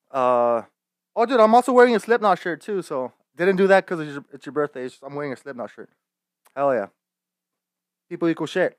Uh, 0.09 0.63
oh, 1.15 1.25
dude, 1.25 1.39
I'm 1.39 1.55
also 1.55 1.71
wearing 1.71 1.95
a 1.95 1.99
Slipknot 1.99 2.39
shirt 2.39 2.61
too. 2.61 2.81
So 2.81 3.13
didn't 3.35 3.55
do 3.55 3.67
that 3.67 3.85
because 3.85 3.99
it's 3.99 4.11
your, 4.13 4.25
it's 4.33 4.45
your 4.45 4.53
birthday. 4.53 4.83
It's 4.83 4.95
just, 4.95 5.03
I'm 5.03 5.15
wearing 5.15 5.33
a 5.33 5.37
Slipknot 5.37 5.71
shirt. 5.71 5.89
Hell 6.55 6.73
yeah. 6.73 6.87
People 8.09 8.27
equal 8.27 8.47
shit. 8.47 8.77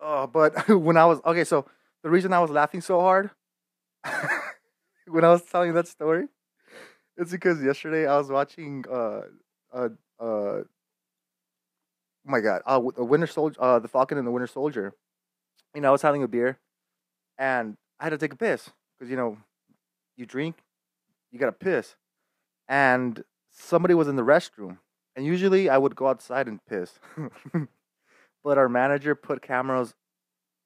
Oh, 0.00 0.26
but 0.26 0.68
when 0.68 0.96
I 0.96 1.06
was 1.06 1.20
okay, 1.24 1.44
so 1.44 1.66
the 2.02 2.10
reason 2.10 2.32
I 2.32 2.40
was 2.40 2.50
laughing 2.50 2.80
so 2.80 3.00
hard 3.00 3.30
when 5.08 5.24
I 5.24 5.30
was 5.30 5.42
telling 5.42 5.72
that 5.74 5.88
story, 5.88 6.28
it's 7.16 7.30
because 7.30 7.62
yesterday 7.62 8.06
I 8.06 8.18
was 8.18 8.28
watching 8.28 8.84
uh 8.90 9.22
uh 9.72 9.88
uh 10.20 10.22
oh 10.22 10.64
my 12.24 12.40
god 12.40 12.62
uh 12.66 12.80
the 12.94 13.04
Winter 13.04 13.26
Soldier 13.26 13.56
uh 13.60 13.78
the 13.78 13.88
Falcon 13.88 14.18
and 14.18 14.26
the 14.26 14.30
Winter 14.30 14.46
Soldier. 14.46 14.92
You 15.74 15.80
know, 15.80 15.88
I 15.88 15.92
was 15.92 16.02
having 16.02 16.22
a 16.22 16.28
beer, 16.28 16.58
and 17.38 17.76
I 18.00 18.04
had 18.04 18.10
to 18.10 18.18
take 18.18 18.32
a 18.32 18.36
piss 18.36 18.70
because 18.98 19.10
you 19.10 19.16
know, 19.16 19.38
you 20.16 20.26
drink, 20.26 20.56
you 21.32 21.38
gotta 21.38 21.52
piss, 21.52 21.96
and 22.68 23.22
somebody 23.52 23.94
was 23.94 24.08
in 24.08 24.16
the 24.16 24.24
restroom, 24.24 24.78
and 25.14 25.24
usually 25.26 25.68
I 25.68 25.78
would 25.78 25.96
go 25.96 26.08
outside 26.08 26.48
and 26.48 26.60
piss, 26.68 26.98
but 28.44 28.58
our 28.58 28.68
manager 28.68 29.14
put 29.14 29.42
cameras 29.42 29.94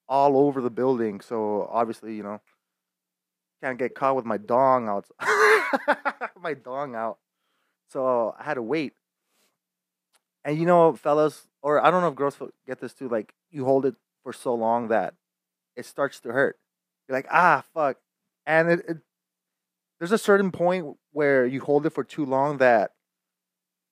all 0.09 0.37
over 0.37 0.61
the 0.61 0.71
building, 0.71 1.21
so 1.21 1.69
obviously 1.73 2.15
you 2.15 2.23
know 2.23 2.41
can't 3.63 3.79
get 3.79 3.95
caught 3.95 4.17
with 4.17 4.25
my 4.25 4.39
dong 4.39 4.89
out. 4.89 5.07
my 6.41 6.55
dong 6.55 6.95
out. 6.95 7.19
So 7.89 8.35
I 8.39 8.45
had 8.45 8.55
to 8.55 8.63
wait. 8.63 8.95
And 10.45 10.59
you 10.59 10.65
know, 10.65 10.95
fellas, 10.95 11.47
or 11.63 11.85
I 11.85 11.91
don't 11.91 12.01
know 12.01 12.09
if 12.09 12.15
girls 12.15 12.39
get 12.67 12.81
this 12.81 12.95
too. 12.95 13.09
Like 13.09 13.35
you 13.51 13.65
hold 13.65 13.85
it 13.85 13.95
for 14.23 14.33
so 14.33 14.55
long 14.55 14.89
that 14.89 15.15
it 15.77 15.87
starts 15.87 16.21
to 16.21 16.31
hurt. 16.31 16.59
You're 17.09 17.19
like, 17.19 17.29
ah, 17.31 17.65
fuck. 17.75 17.97
And 18.47 18.71
it, 18.71 18.81
it 18.89 18.99
there's 19.99 20.13
a 20.13 20.19
certain 20.19 20.51
point 20.51 20.97
where 21.13 21.45
you 21.45 21.61
hold 21.61 21.85
it 21.87 21.91
for 21.91 22.05
too 22.05 22.25
long 22.25 22.59
that 22.59 22.93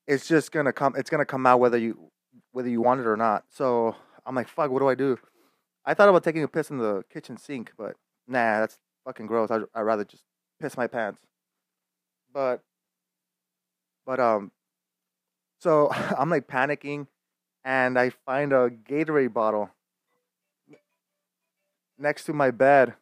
it's 0.06 0.26
just 0.26 0.52
gonna 0.52 0.72
come. 0.72 0.94
It's 0.96 1.10
gonna 1.10 1.26
come 1.26 1.46
out 1.46 1.60
whether 1.60 1.78
you 1.78 2.10
whether 2.52 2.68
you 2.68 2.80
want 2.80 3.00
it 3.00 3.06
or 3.06 3.16
not. 3.16 3.44
So 3.50 3.94
I'm 4.24 4.34
like, 4.34 4.48
fuck. 4.48 4.70
What 4.70 4.80
do 4.80 4.88
I 4.88 4.94
do? 4.94 5.18
I 5.84 5.94
thought 5.94 6.08
about 6.08 6.24
taking 6.24 6.42
a 6.42 6.48
piss 6.48 6.70
in 6.70 6.78
the 6.78 7.04
kitchen 7.12 7.36
sink, 7.36 7.72
but 7.76 7.96
nah, 8.26 8.60
that's 8.60 8.78
fucking 9.04 9.26
gross. 9.26 9.50
I'd, 9.50 9.62
I'd 9.74 9.82
rather 9.82 10.04
just 10.04 10.22
piss 10.60 10.76
my 10.76 10.86
pants. 10.86 11.22
But, 12.32 12.62
but 14.04 14.20
um, 14.20 14.52
so 15.60 15.90
I'm 16.18 16.30
like 16.30 16.46
panicking, 16.46 17.06
and 17.64 17.98
I 17.98 18.10
find 18.10 18.52
a 18.52 18.70
Gatorade 18.70 19.32
bottle 19.32 19.70
next 21.98 22.24
to 22.24 22.32
my 22.32 22.50
bed, 22.50 22.94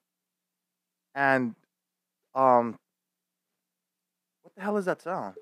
and 1.14 1.54
um, 2.34 2.76
what 4.42 4.54
the 4.54 4.62
hell 4.62 4.76
is 4.76 4.84
that 4.86 5.02
sound? 5.02 5.34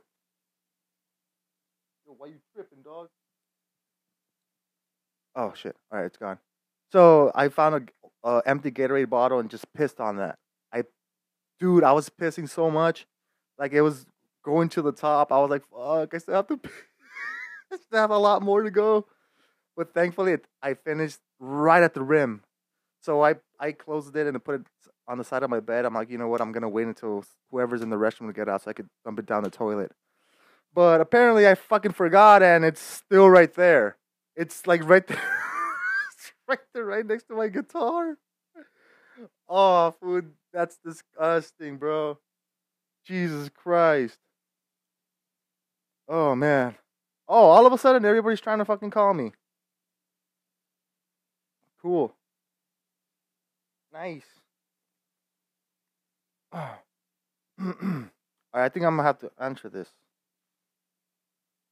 Yo, 2.07 2.15
why 2.17 2.27
you 2.29 2.37
tripping, 2.55 2.83
dog? 2.83 3.09
Oh 5.37 5.53
shit! 5.55 5.77
All 5.91 5.99
right, 5.99 6.07
it's 6.07 6.17
gone. 6.17 6.39
So 6.93 7.33
I 7.35 7.49
found 7.49 7.91
a 8.25 8.29
uh, 8.29 8.41
empty 8.47 8.71
Gatorade 8.71 9.11
bottle 9.11 9.41
and 9.41 9.51
just 9.51 9.73
pissed 9.75 10.01
on 10.01 10.17
that. 10.17 10.39
I, 10.73 10.85
dude, 11.61 11.85
I 11.85 11.93
was 11.93 12.09
pissing 12.09 12.49
so 12.49 12.71
much, 12.71 13.07
like 13.59 13.73
it 13.73 13.83
was 13.83 14.07
going 14.45 14.69
to 14.71 14.83
the 14.83 14.93
top. 14.93 15.33
I 15.33 15.39
was 15.39 15.51
like, 15.51 15.63
fuck, 15.71 16.15
I 16.15 16.19
still 16.19 16.35
have 16.35 16.47
to. 16.49 16.61
I 17.73 17.77
still 17.77 17.99
have 17.99 18.11
a 18.11 18.19
lot 18.19 18.43
more 18.43 18.63
to 18.63 18.71
go, 18.71 19.07
but 19.77 19.93
thankfully 19.93 20.37
I 20.63 20.75
finished 20.75 21.19
right 21.41 21.83
at 21.83 21.95
the 21.95 22.03
rim. 22.03 22.43
So 23.05 23.23
I 23.23 23.35
I 23.61 23.73
closed 23.73 24.17
it 24.17 24.27
and 24.27 24.43
put 24.43 24.55
it 24.55 24.67
on 25.07 25.19
the 25.19 25.25
side 25.25 25.43
of 25.43 25.51
my 25.51 25.61
bed. 25.61 25.85
I'm 25.85 25.93
like, 25.93 26.09
you 26.09 26.17
know 26.17 26.29
what? 26.29 26.41
I'm 26.41 26.53
gonna 26.53 26.71
wait 26.71 26.87
until 26.87 27.23
whoever's 27.51 27.83
in 27.83 27.91
the 27.91 27.97
restroom 27.97 28.29
to 28.29 28.33
get 28.33 28.49
out 28.49 28.63
so 28.63 28.71
I 28.71 28.73
could 28.73 28.89
dump 29.05 29.19
it 29.19 29.27
down 29.27 29.43
the 29.43 29.51
toilet. 29.51 29.93
But 30.75 31.03
apparently 31.03 31.47
I 31.47 31.55
fucking 31.55 31.93
forgot, 31.93 32.43
and 32.43 32.65
it's 32.65 32.81
still 32.81 33.29
right 33.29 33.53
there. 33.53 33.99
It's 34.37 34.67
like 34.67 34.89
right 34.89 35.07
there. 35.07 35.21
right 36.49 36.59
there, 36.73 36.85
right 36.87 37.05
next 37.05 37.25
to 37.25 37.35
my 37.35 37.49
guitar. 37.49 38.17
Oh, 39.49 39.95
food. 40.01 40.33
That's 40.55 40.79
disgusting, 40.85 41.77
bro. 41.77 42.19
Jesus 43.07 43.51
Christ. 43.51 44.19
Oh, 46.09 46.35
man. 46.35 46.75
Oh, 47.29 47.51
all 47.51 47.67
of 47.67 47.73
a 47.73 47.79
sudden, 47.79 48.05
everybody's 48.05 48.41
trying 48.41 48.59
to 48.59 48.65
fucking 48.65 48.91
call 48.91 49.13
me. 49.13 49.33
Cool. 51.83 52.15
Nice. 53.95 54.27
All 56.53 56.65
right, 57.61 58.65
I 58.65 58.69
think 58.69 58.85
I'm 58.85 58.97
gonna 58.97 59.05
have 59.05 59.21
to 59.21 59.31
answer 59.39 59.69
this. 59.69 59.89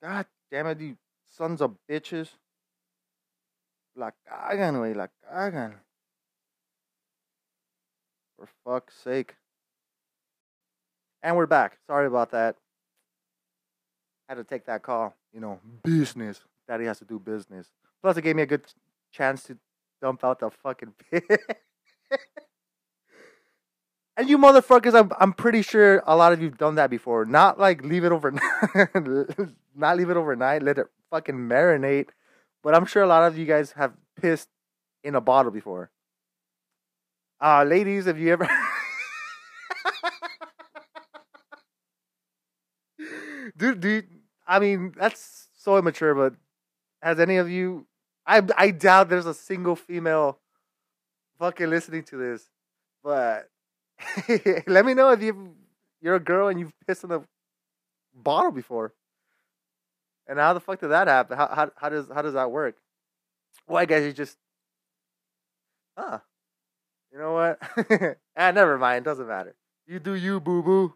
God 0.00 0.26
damn 0.49 0.69
it, 0.69 0.81
you 0.81 0.97
sons 1.29 1.61
of 1.61 1.75
bitches. 1.91 2.29
La 3.97 4.11
cagan, 4.29 4.76
güey, 4.76 4.95
la 4.95 5.09
cagan. 5.29 5.75
For 8.38 8.49
fuck's 8.64 8.95
sake. 8.95 9.35
And 11.25 11.37
we're 11.37 11.47
back. 11.47 11.79
Sorry 11.88 12.07
about 12.07 12.31
that. 12.31 12.55
Had 14.29 14.37
to 14.37 14.45
take 14.45 14.64
that 14.67 14.83
call. 14.83 15.17
You 15.35 15.41
know, 15.41 15.59
business. 15.83 16.41
Daddy 16.69 16.85
has 16.85 17.00
to 17.00 17.05
do 17.05 17.19
business. 17.19 17.67
Plus, 18.00 18.17
it 18.17 18.23
gave 18.23 18.37
me 18.37 18.43
a 18.43 18.47
good 18.47 18.64
chance 19.11 19.43
to 19.45 19.59
dump 20.00 20.23
out 20.23 20.38
the 20.38 20.50
fucking. 20.50 20.95
and 24.16 24.28
you 24.28 24.37
motherfuckers, 24.38 24.95
I'm, 24.99 25.11
I'm 25.19 25.33
pretty 25.33 25.62
sure 25.62 26.02
a 26.07 26.14
lot 26.16 26.33
of 26.33 26.42
you've 26.42 26.59
done 26.59 26.75
that 26.75 26.90
before. 26.90 27.25
Not 27.25 27.59
like 27.59 27.83
leave 27.83 28.04
it 28.04 28.12
overnight. 28.12 28.42
not 29.75 29.97
leave 29.97 30.11
it 30.11 30.16
overnight. 30.16 30.62
Let 30.62 30.78
it 30.78 30.87
fucking 31.11 31.35
marinate. 31.35 32.09
But 32.62 32.75
I'm 32.75 32.85
sure 32.87 33.02
a 33.02 33.07
lot 33.07 33.25
of 33.25 33.38
you 33.38 33.47
guys 33.47 33.73
have 33.73 33.95
pissed 34.21 34.49
in 35.02 35.14
a 35.14 35.21
bottle 35.21 35.50
before. 35.50 35.90
Uh, 37.40 37.64
ladies, 37.64 38.04
have 38.04 38.19
you 38.19 38.33
ever. 38.33 38.49
dude, 43.57 43.81
dude, 43.81 44.07
I 44.47 44.59
mean, 44.61 44.95
that's 44.97 45.49
so 45.57 45.76
immature, 45.78 46.14
but 46.14 46.35
has 47.02 47.19
any 47.19 47.38
of 47.38 47.50
you. 47.50 47.87
I, 48.26 48.42
I 48.57 48.71
doubt 48.71 49.09
there's 49.09 49.26
a 49.26 49.35
single 49.35 49.75
female 49.75 50.38
fucking 51.38 51.69
listening 51.69 52.04
to 52.04 52.16
this. 52.16 52.49
But 53.02 53.50
let 54.66 54.85
me 54.85 54.94
know 54.94 55.11
if 55.11 55.23
you 55.23 55.54
you're 56.00 56.16
a 56.16 56.21
girl 56.21 56.49
and 56.49 56.59
you've 56.59 56.73
pissed 56.87 57.04
in 57.04 57.12
a 57.12 57.23
bottle 58.14 58.50
before. 58.52 58.92
And 60.26 60.38
how 60.38 60.52
the 60.54 60.61
fuck 60.61 60.80
did 60.80 60.88
that 60.88 61.09
happen? 61.09 61.37
How 61.37 61.49
how 61.49 61.71
how 61.76 61.88
does 61.88 62.09
how 62.12 62.23
does 62.23 62.35
that 62.35 62.50
work? 62.50 62.76
Well, 63.66 63.78
I 63.78 63.85
guess 63.87 64.02
you 64.04 64.12
just, 64.12 64.37
huh? 65.97 66.18
You 67.12 67.18
know 67.18 67.32
what? 67.35 67.59
ah, 68.37 68.50
never 68.50 68.78
mind. 68.78 69.04
Doesn't 69.04 69.28
matter. 69.28 69.54
You 69.87 69.99
do 69.99 70.14
you, 70.14 70.40
boo 70.40 70.62
boo. 70.62 70.94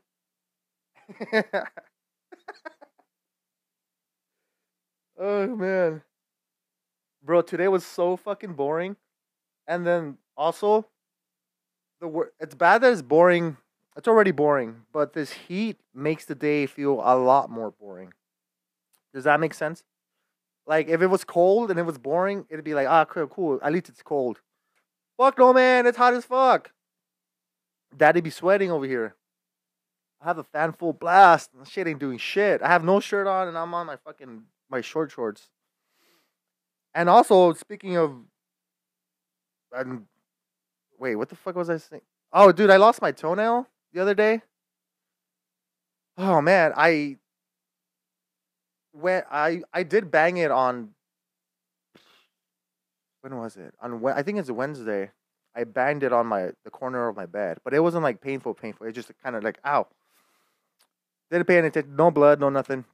oh 5.19 5.47
man, 5.57 6.03
bro, 7.23 7.43
today 7.43 7.69
was 7.69 7.85
so 7.85 8.17
fucking 8.17 8.55
boring. 8.55 8.97
And 9.67 9.87
then 9.87 10.19
also, 10.37 10.87
the 12.01 12.31
it's 12.41 12.55
bad 12.55 12.83
that 12.83 12.93
it's 12.93 13.03
boring. 13.03 13.57
It's 13.97 14.09
already 14.09 14.31
boring, 14.31 14.83
but 14.93 15.15
this 15.15 15.33
heat 15.33 15.81
makes 15.95 16.27
the 16.27 16.35
day 16.35 16.67
feel 16.67 17.01
a 17.03 17.17
lot 17.17 17.49
more 17.49 17.71
boring. 17.71 18.13
Does 19.15 19.25
that 19.25 19.41
make 19.41 19.55
sense? 19.55 19.83
Like 20.67 20.89
if 20.89 21.01
it 21.01 21.07
was 21.07 21.25
cold 21.25 21.71
and 21.71 21.79
it 21.79 21.85
was 21.85 21.97
boring, 21.97 22.45
it'd 22.51 22.65
be 22.65 22.75
like, 22.75 22.89
ah, 22.89 23.05
cool, 23.07 23.27
cool. 23.27 23.61
At 23.63 23.73
least 23.73 23.89
it's 23.89 24.03
cold. 24.03 24.41
Fuck 25.17 25.39
no, 25.39 25.53
man. 25.53 25.87
It's 25.87 25.97
hot 25.97 26.13
as 26.13 26.25
fuck. 26.25 26.73
Daddy 27.97 28.21
be 28.21 28.31
sweating 28.31 28.71
over 28.71 28.85
here. 28.85 29.15
I 30.21 30.27
have 30.27 30.39
a 30.39 30.45
fan 30.45 30.73
full 30.73 30.93
blast. 30.93 31.51
And 31.57 31.67
shit 31.67 31.87
ain't 31.87 32.01
doing 32.01 32.19
shit. 32.19 32.61
I 32.63 32.69
have 32.69 32.85
no 32.85 33.01
shirt 33.01 33.27
on 33.27 33.49
and 33.49 33.57
I'm 33.57 33.73
on 33.73 33.87
my 33.87 33.97
fucking 33.97 34.43
my 34.69 34.81
short 34.81 35.11
shorts. 35.11 35.49
And 36.95 37.09
also, 37.09 37.53
speaking 37.53 37.97
of, 37.97 38.17
and 39.73 40.07
wait, 40.99 41.17
what 41.17 41.29
the 41.29 41.37
fuck 41.37 41.57
was 41.57 41.71
I 41.71 41.77
saying? 41.79 42.03
Oh, 42.33 42.53
dude, 42.53 42.71
I 42.71 42.77
lost 42.77 43.03
my 43.03 43.13
toenail 43.13 43.67
the 43.93 44.03
other 44.03 44.15
day. 44.15 44.43
Oh 46.19 46.41
man, 46.41 46.73
I 46.77 47.19
when 48.93 49.23
I 49.31 49.63
I 49.73 49.83
did 49.83 50.11
bang 50.11 50.39
it 50.39 50.51
on 50.51 50.91
when 53.21 53.37
was 53.37 53.57
it 53.57 53.75
on 53.81 54.05
I 54.07 54.23
think 54.23 54.39
it's 54.39 54.51
Wednesday. 54.51 55.11
I 55.55 55.65
banged 55.65 56.03
it 56.03 56.13
on 56.13 56.27
my 56.27 56.53
the 56.65 56.71
corner 56.71 57.09
of 57.09 57.17
my 57.17 57.27
bed, 57.27 57.59
but 57.65 57.75
it 57.75 57.81
wasn't 57.81 58.03
like 58.03 58.21
painful, 58.21 58.55
painful. 58.55 58.87
It 58.87 58.93
just 58.93 59.11
kind 59.23 59.37
of 59.37 59.45
like 59.45 59.59
ow. 59.65 59.87
Didn't 61.31 61.47
pay 61.47 61.59
any 61.59 61.69
attention. 61.69 61.97
No 61.97 62.11
blood, 62.11 62.41
no 62.41 62.49
nothing. 62.49 62.85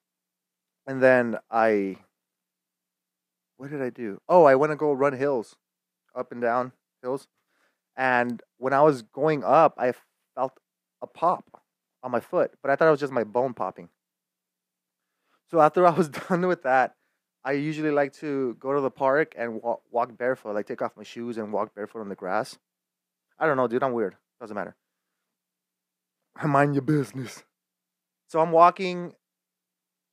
And 0.87 1.03
then 1.03 1.39
I, 1.51 1.97
what 3.57 3.71
did 3.71 3.83
I 3.83 3.91
do? 3.91 4.21
Oh, 4.29 4.45
I 4.45 4.55
went 4.55 4.73
to 4.73 4.77
go 4.77 4.93
run 4.93 5.13
hills, 5.13 5.57
up 6.15 6.33
and 6.33 6.41
down 6.41 6.73
hills, 7.03 7.29
and 7.97 8.43
when 8.59 8.73
I 8.73 8.83
was 8.83 9.03
going 9.03 9.45
up, 9.45 9.75
I 9.79 9.93
felt 10.35 10.59
a 11.03 11.07
pop 11.07 11.45
on 12.03 12.11
my 12.11 12.21
foot, 12.21 12.53
but 12.63 12.71
I 12.71 12.77
thought 12.77 12.89
it 12.89 12.93
was 12.93 13.01
just 13.01 13.13
my 13.13 13.25
bone 13.25 13.55
popping. 13.55 13.89
So 15.51 15.61
after 15.61 15.87
I 15.87 15.91
was 15.91 16.09
done 16.29 16.47
with 16.47 16.63
that, 16.63 16.95
I 17.45 17.53
usually 17.53 17.91
like 17.91 18.13
to 18.15 18.57
go 18.59 18.73
to 18.73 18.81
the 18.81 18.91
park 18.91 19.35
and 19.37 19.61
walk, 19.61 19.83
walk 19.91 20.17
barefoot, 20.17 20.55
like 20.55 20.67
take 20.67 20.81
off 20.81 20.97
my 20.97 21.03
shoes 21.03 21.37
and 21.39 21.53
walk 21.53 21.75
barefoot 21.75 22.01
on 22.01 22.09
the 22.09 22.15
grass. 22.15 22.59
I 23.39 23.47
don't 23.47 23.57
know, 23.57 23.67
dude. 23.67 23.83
I'm 23.83 23.93
weird. 23.93 24.17
Doesn't 24.41 24.55
matter. 24.55 24.77
I 26.37 26.47
Mind 26.47 26.75
your 26.75 26.83
business. 26.83 27.43
So 28.29 28.41
I'm 28.41 28.53
walking, 28.53 29.13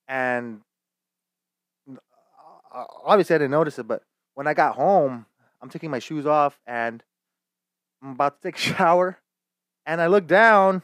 and 0.07 0.61
obviously 2.71 3.35
I 3.35 3.37
didn't 3.37 3.51
notice 3.51 3.79
it, 3.79 3.87
but 3.87 4.03
when 4.33 4.47
I 4.47 4.53
got 4.53 4.75
home, 4.75 5.25
I'm 5.61 5.69
taking 5.69 5.91
my 5.91 5.99
shoes 5.99 6.25
off 6.25 6.59
and 6.65 7.03
I'm 8.01 8.11
about 8.11 8.41
to 8.41 8.47
take 8.47 8.57
a 8.57 8.59
shower, 8.75 9.19
and 9.85 10.01
I 10.01 10.07
look 10.07 10.27
down, 10.27 10.83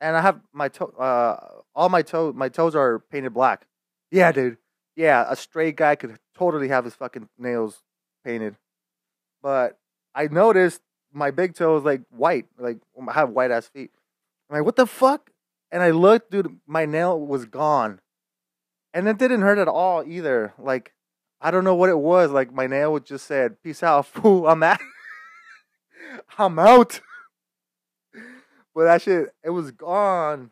and 0.00 0.16
I 0.16 0.20
have 0.20 0.40
my 0.52 0.68
toe, 0.68 0.92
uh, 0.98 1.60
all 1.74 1.88
my 1.88 2.02
toe, 2.02 2.32
my 2.32 2.48
toes 2.48 2.74
are 2.74 2.98
painted 2.98 3.34
black. 3.34 3.66
Yeah, 4.10 4.32
dude. 4.32 4.58
Yeah, 4.96 5.26
a 5.28 5.36
straight 5.36 5.76
guy 5.76 5.94
could 5.94 6.18
totally 6.36 6.68
have 6.68 6.84
his 6.84 6.94
fucking 6.94 7.28
nails 7.38 7.82
painted, 8.24 8.56
but 9.42 9.78
I 10.14 10.26
noticed 10.26 10.80
my 11.12 11.30
big 11.30 11.54
toe 11.54 11.76
is 11.76 11.84
like 11.84 12.02
white, 12.10 12.46
like 12.58 12.78
I 13.08 13.12
have 13.12 13.30
white 13.30 13.50
ass 13.50 13.68
feet. 13.68 13.90
I'm 14.50 14.56
like, 14.56 14.64
what 14.64 14.76
the 14.76 14.86
fuck? 14.86 15.30
And 15.70 15.82
I 15.82 15.90
looked, 15.90 16.30
dude, 16.30 16.58
my 16.66 16.86
nail 16.86 17.20
was 17.20 17.44
gone, 17.44 18.00
and 18.94 19.06
it 19.06 19.18
didn't 19.18 19.42
hurt 19.42 19.58
at 19.58 19.68
all 19.68 20.02
either. 20.06 20.54
Like, 20.58 20.94
I 21.40 21.50
don't 21.50 21.64
know 21.64 21.74
what 21.74 21.90
it 21.90 21.98
was. 21.98 22.30
Like 22.30 22.52
my 22.52 22.66
nail 22.66 22.98
just 22.98 23.26
said, 23.26 23.62
"Peace 23.62 23.82
out, 23.82 24.06
fool. 24.06 24.48
I'm 24.48 24.62
out. 24.62 24.80
I'm 26.36 26.58
out." 26.58 27.00
but 28.74 28.84
that 28.84 29.02
shit, 29.02 29.30
it 29.42 29.50
was 29.50 29.70
gone. 29.70 30.50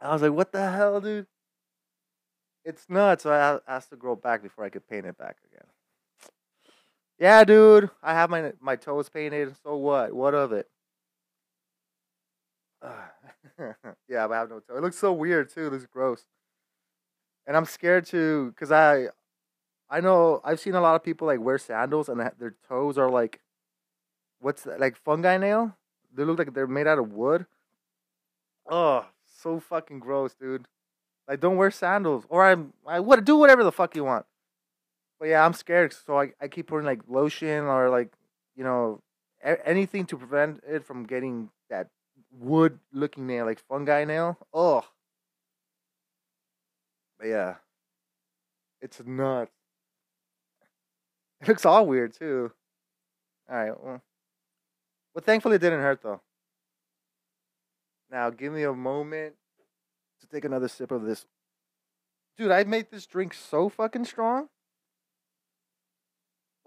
I 0.00 0.12
was 0.12 0.22
like, 0.22 0.32
"What 0.32 0.52
the 0.52 0.70
hell, 0.70 1.00
dude?" 1.00 1.26
It's 2.64 2.88
nuts. 2.88 3.22
So 3.22 3.32
I 3.32 3.58
asked 3.70 3.90
to 3.90 3.96
grow 3.96 4.14
back 4.14 4.42
before 4.42 4.64
I 4.64 4.68
could 4.68 4.86
paint 4.86 5.06
it 5.06 5.16
back 5.16 5.36
again. 5.50 5.66
Yeah, 7.18 7.44
dude. 7.44 7.90
I 8.02 8.14
have 8.14 8.30
my 8.30 8.52
my 8.60 8.76
toes 8.76 9.08
painted. 9.08 9.56
So 9.62 9.76
what? 9.76 10.12
What 10.12 10.34
of 10.34 10.52
it? 10.52 10.68
yeah, 13.58 14.26
but 14.26 14.32
I 14.32 14.38
have 14.38 14.50
no 14.50 14.60
toe. 14.60 14.76
It 14.76 14.82
looks 14.82 14.98
so 14.98 15.12
weird 15.12 15.52
too. 15.52 15.66
It 15.66 15.72
looks 15.72 15.86
gross. 15.86 16.24
And 17.46 17.56
I'm 17.56 17.64
scared 17.64 18.06
to, 18.06 18.54
cause 18.58 18.70
I, 18.70 19.08
I 19.88 20.00
know 20.00 20.40
I've 20.44 20.60
seen 20.60 20.74
a 20.74 20.80
lot 20.80 20.96
of 20.96 21.02
people 21.02 21.26
like 21.26 21.40
wear 21.40 21.58
sandals 21.58 22.08
and 22.08 22.20
their 22.38 22.54
toes 22.68 22.98
are 22.98 23.10
like, 23.10 23.40
what's 24.40 24.62
that? 24.64 24.80
Like 24.80 24.96
fungi 24.96 25.36
nail? 25.38 25.76
They 26.14 26.24
look 26.24 26.38
like 26.38 26.54
they're 26.54 26.66
made 26.66 26.86
out 26.86 26.98
of 26.98 27.12
wood. 27.12 27.46
Oh, 28.68 29.06
so 29.26 29.60
fucking 29.60 30.00
gross, 30.00 30.34
dude. 30.34 30.66
Like, 31.28 31.40
don't 31.40 31.56
wear 31.56 31.70
sandals, 31.70 32.24
or 32.28 32.44
I'm 32.44 32.74
I 32.86 33.00
would 33.00 33.24
do 33.24 33.36
whatever 33.36 33.64
the 33.64 33.72
fuck 33.72 33.96
you 33.96 34.04
want. 34.04 34.26
But 35.20 35.28
yeah, 35.28 35.44
I'm 35.46 35.54
scared, 35.54 35.92
so 35.92 36.18
I 36.20 36.32
I 36.40 36.48
keep 36.48 36.68
putting 36.68 36.86
like 36.86 37.02
lotion 37.08 37.64
or 37.64 37.90
like 37.90 38.12
you 38.56 38.64
know 38.64 39.02
a- 39.44 39.66
anything 39.68 40.06
to 40.06 40.16
prevent 40.18 40.62
it 40.68 40.84
from 40.84 41.04
getting 41.06 41.50
that 41.70 41.88
wood 42.32 42.80
looking 42.92 43.26
nail, 43.26 43.46
like 43.46 43.60
fungi 43.68 44.04
nail. 44.04 44.38
Oh, 44.54 44.84
but 47.18 47.26
yeah, 47.28 47.56
it's 48.80 49.00
nuts. 49.04 49.52
It 51.40 51.48
looks 51.48 51.64
all 51.66 51.84
weird 51.86 52.12
too. 52.14 52.52
All 53.48 53.56
right, 53.56 53.82
well, 53.84 54.02
but 55.18 55.24
thankfully 55.24 55.56
it 55.56 55.58
didn't 55.58 55.80
hurt 55.80 56.00
though. 56.00 56.20
Now 58.08 58.30
give 58.30 58.52
me 58.52 58.62
a 58.62 58.72
moment 58.72 59.34
to 60.20 60.28
take 60.28 60.44
another 60.44 60.68
sip 60.68 60.92
of 60.92 61.02
this. 61.02 61.26
Dude, 62.36 62.52
I 62.52 62.62
made 62.62 62.92
this 62.92 63.04
drink 63.04 63.34
so 63.34 63.68
fucking 63.68 64.04
strong. 64.04 64.48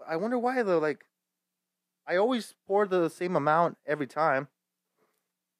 I 0.06 0.16
wonder 0.16 0.38
why 0.38 0.62
though. 0.62 0.78
Like, 0.78 1.06
I 2.06 2.16
always 2.16 2.54
pour 2.66 2.86
the 2.86 3.08
same 3.08 3.36
amount 3.36 3.78
every 3.86 4.06
time. 4.06 4.48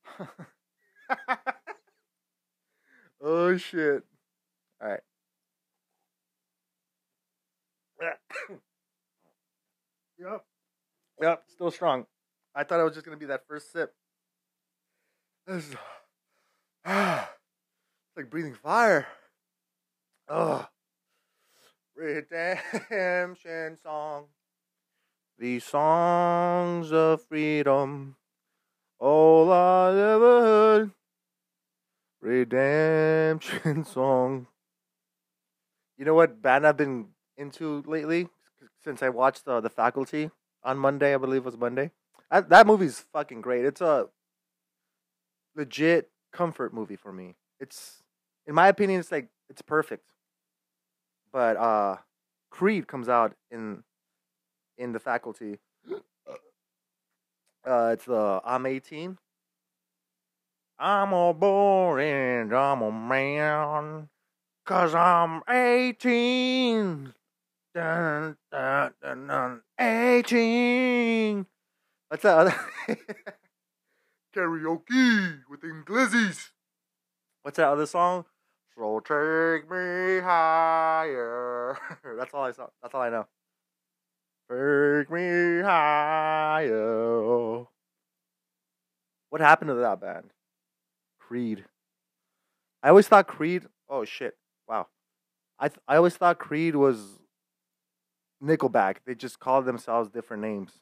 oh 3.22 3.56
shit! 3.56 4.02
All 4.82 4.88
right. 4.90 5.00
yep. 10.18 10.44
Yep. 11.22 11.42
Still 11.54 11.70
strong. 11.70 12.04
I 12.54 12.64
thought 12.64 12.80
it 12.80 12.84
was 12.84 12.94
just 12.94 13.04
gonna 13.04 13.16
be 13.16 13.26
that 13.26 13.46
first 13.48 13.72
sip. 13.72 13.94
This 15.46 15.68
is, 15.68 15.76
it's 16.84 18.16
like 18.16 18.30
breathing 18.30 18.54
fire. 18.54 19.06
Ugh. 20.28 20.66
Redemption 21.96 23.78
song. 23.82 24.26
These 25.38 25.64
songs 25.64 26.92
of 26.92 27.22
freedom. 27.24 28.16
All 28.98 29.50
I 29.50 29.90
ever 29.90 30.40
heard. 30.40 30.90
Redemption 32.20 33.84
song. 33.92 34.46
You 35.98 36.04
know 36.04 36.14
what 36.14 36.40
band 36.40 36.66
I've 36.66 36.76
been 36.76 37.08
into 37.36 37.82
lately? 37.86 38.28
Since 38.84 39.02
I 39.02 39.08
watched 39.08 39.46
uh, 39.48 39.60
The 39.60 39.70
Faculty 39.70 40.30
on 40.62 40.78
Monday, 40.78 41.14
I 41.14 41.18
believe 41.18 41.42
it 41.42 41.46
was 41.46 41.58
Monday. 41.58 41.90
I, 42.32 42.40
that 42.40 42.66
movie's 42.66 43.04
fucking 43.12 43.42
great. 43.42 43.66
It's 43.66 43.82
a 43.82 44.08
legit 45.54 46.10
comfort 46.32 46.72
movie 46.72 46.96
for 46.96 47.12
me. 47.12 47.36
It's, 47.60 48.02
in 48.46 48.54
my 48.54 48.68
opinion, 48.68 49.00
it's 49.00 49.12
like 49.12 49.28
it's 49.50 49.60
perfect. 49.60 50.06
But 51.30 51.58
uh, 51.58 51.98
Creed 52.50 52.88
comes 52.88 53.08
out 53.08 53.34
in 53.50 53.84
in 54.78 54.92
the 54.92 54.98
faculty. 54.98 55.58
Uh, 57.64 57.90
it's 57.92 58.06
the 58.06 58.40
I'm 58.44 58.66
18. 58.66 59.16
I'm 60.80 61.12
a 61.12 61.32
boring, 61.32 62.52
I'm 62.52 62.82
a 62.82 62.90
man, 62.90 64.08
cause 64.66 64.96
I'm 64.96 65.42
18. 65.48 67.14
Dun, 67.72 68.36
dun, 68.50 68.92
dun, 69.00 69.26
dun, 69.28 69.60
18. 69.78 71.46
What's 72.12 72.24
that 72.24 72.36
other? 72.36 72.54
Karaoke 74.36 75.38
with 75.48 75.64
Inglesias. 75.64 76.50
What's 77.40 77.56
that 77.56 77.68
other 77.68 77.86
song? 77.86 78.26
So 78.76 79.00
take 79.00 79.70
me 79.70 80.20
higher. 80.20 81.78
that's 82.18 82.34
all 82.34 82.44
I 82.44 82.50
saw. 82.50 82.66
That's 82.82 82.94
all 82.94 83.00
I 83.00 83.08
know. 83.08 83.26
Take 84.50 85.10
me 85.10 85.62
higher. 85.62 87.64
What 89.30 89.40
happened 89.40 89.70
to 89.70 89.74
that 89.76 89.98
band? 89.98 90.32
Creed. 91.18 91.64
I 92.82 92.90
always 92.90 93.08
thought 93.08 93.26
Creed. 93.26 93.64
Oh 93.88 94.04
shit! 94.04 94.36
Wow. 94.68 94.88
I 95.58 95.68
th- 95.68 95.80
I 95.88 95.96
always 95.96 96.14
thought 96.14 96.38
Creed 96.38 96.76
was 96.76 97.20
Nickelback. 98.44 98.96
They 99.06 99.14
just 99.14 99.40
called 99.40 99.64
themselves 99.64 100.10
different 100.10 100.42
names. 100.42 100.72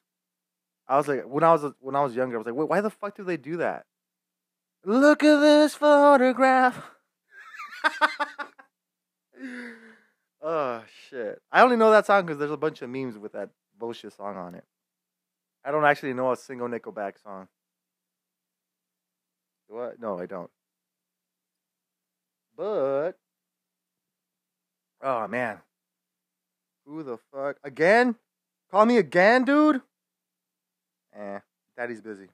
I 0.91 0.97
was 0.97 1.07
like, 1.07 1.23
when 1.23 1.45
I 1.45 1.53
was 1.53 1.73
when 1.79 1.95
I 1.95 2.03
was 2.03 2.17
younger, 2.17 2.35
I 2.35 2.39
was 2.39 2.47
like, 2.47 2.57
wait, 2.57 2.69
why 2.69 2.81
the 2.81 2.91
fuck 2.91 3.17
do 3.17 3.23
they 3.23 3.37
do 3.37 3.59
that? 3.59 3.87
Look 4.85 5.23
at 5.23 5.39
this 5.39 5.77
photograph. 5.77 6.83
oh 10.43 10.83
shit! 11.09 11.41
I 11.53 11.63
only 11.63 11.77
know 11.77 11.93
that 11.93 12.07
song 12.07 12.27
because 12.27 12.41
there's 12.41 12.51
a 12.51 12.57
bunch 12.57 12.83
of 12.83 12.91
memes 12.91 13.17
with 13.17 13.35
that 13.35 13.51
bullshit 13.79 14.15
song 14.15 14.37
on 14.37 14.57
it. 14.57 14.65
I 15.65 15.71
don't 15.71 15.85
actually 15.85 16.13
know 16.13 16.33
a 16.33 16.37
single 16.37 16.67
Nickelback 16.67 17.23
song. 17.23 17.47
What? 19.69 20.01
No, 20.01 20.19
I 20.19 20.27
don't. 20.27 20.51
But 22.57 23.13
oh 25.03 25.29
man, 25.29 25.59
who 26.85 27.05
the 27.05 27.17
fuck 27.33 27.59
again? 27.63 28.17
Call 28.73 28.87
me 28.87 28.99
again, 28.99 29.45
dude. 29.45 29.83
Eh, 31.15 31.39
daddy's 31.77 32.01
busy. 32.01 32.29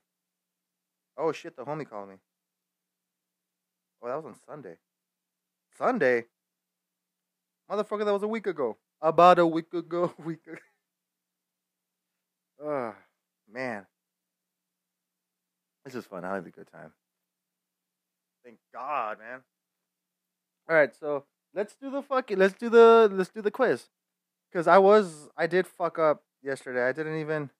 Oh 1.16 1.32
shit, 1.32 1.56
the 1.56 1.64
homie 1.64 1.88
called 1.88 2.10
me. 2.10 2.16
Oh, 4.02 4.08
that 4.08 4.16
was 4.16 4.26
on 4.26 4.34
Sunday. 4.46 4.76
Sunday? 5.78 6.26
Motherfucker, 7.70 8.04
that 8.04 8.12
was 8.12 8.22
a 8.22 8.28
week 8.28 8.46
ago. 8.46 8.76
About 9.00 9.38
a 9.38 9.46
week 9.46 9.72
ago, 9.74 10.12
week 10.24 10.46
ago. 10.46 10.58
Man. 13.52 13.86
This 15.84 15.94
is 15.94 16.04
fun. 16.04 16.24
I 16.24 16.34
had 16.34 16.46
a 16.46 16.50
good 16.50 16.68
time. 16.70 16.92
Thank 18.44 18.58
God, 18.72 19.18
man. 19.18 19.40
All 20.68 20.76
right, 20.76 20.94
so 20.94 21.24
let's 21.54 21.74
do 21.74 21.90
the 21.90 22.02
fucking 22.02 22.38
let's 22.38 22.54
do 22.54 22.68
the 22.68 23.08
let's 23.12 23.30
do 23.30 23.40
the 23.40 23.50
quiz. 23.50 23.88
Cuz 24.52 24.66
I 24.66 24.78
was 24.78 25.28
I 25.36 25.46
did 25.46 25.66
fuck 25.66 25.98
up 25.98 26.24
yesterday. 26.42 26.86
I 26.86 26.92
didn't 26.92 27.18
even. 27.18 27.50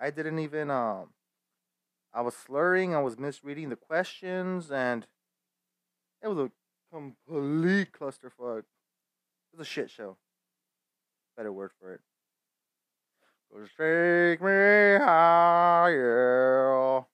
I 0.00 0.10
didn't 0.10 0.38
even 0.38 0.70
um 0.70 1.08
I 2.12 2.22
was 2.22 2.34
slurring, 2.34 2.94
I 2.94 3.00
was 3.00 3.18
misreading 3.18 3.68
the 3.68 3.76
questions 3.76 4.70
and 4.70 5.06
it 6.22 6.28
was 6.28 6.38
a 6.38 6.50
complete 6.92 7.92
clusterfuck. 7.92 8.60
It 8.60 9.52
was 9.52 9.60
a 9.60 9.64
shit 9.64 9.90
show. 9.90 10.16
Better 11.36 11.52
word 11.52 11.70
for 11.78 11.92
it. 11.92 12.00
Just 13.56 13.76
take 13.76 14.42
me 14.42 15.04
higher. 15.04 17.04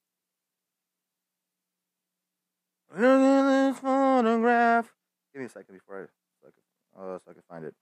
Look 2.90 3.00
at 3.00 3.70
this 3.70 3.78
photograph. 3.78 4.92
Give 5.32 5.40
me 5.40 5.46
a 5.46 5.48
second 5.48 5.74
before 5.74 6.02
I, 6.02 6.06
so 6.40 6.48
I 6.48 6.50
can, 6.50 7.14
uh, 7.14 7.18
so 7.18 7.30
I 7.30 7.34
can 7.34 7.42
find 7.48 7.64
it. 7.64 7.74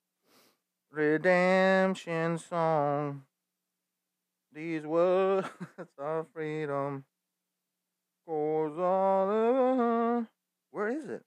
Redemption 0.90 2.38
song. 2.38 3.22
These 4.54 4.84
words 4.84 5.48
of 5.98 6.26
freedom 6.34 7.04
goes 8.26 8.78
all 8.78 9.30
over. 9.30 10.28
Where 10.70 10.88
is 10.88 11.08
it? 11.08 11.24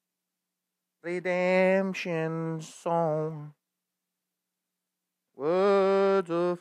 Redemption 1.03 2.61
song. 2.61 3.53
Words 5.35 6.29
of. 6.29 6.59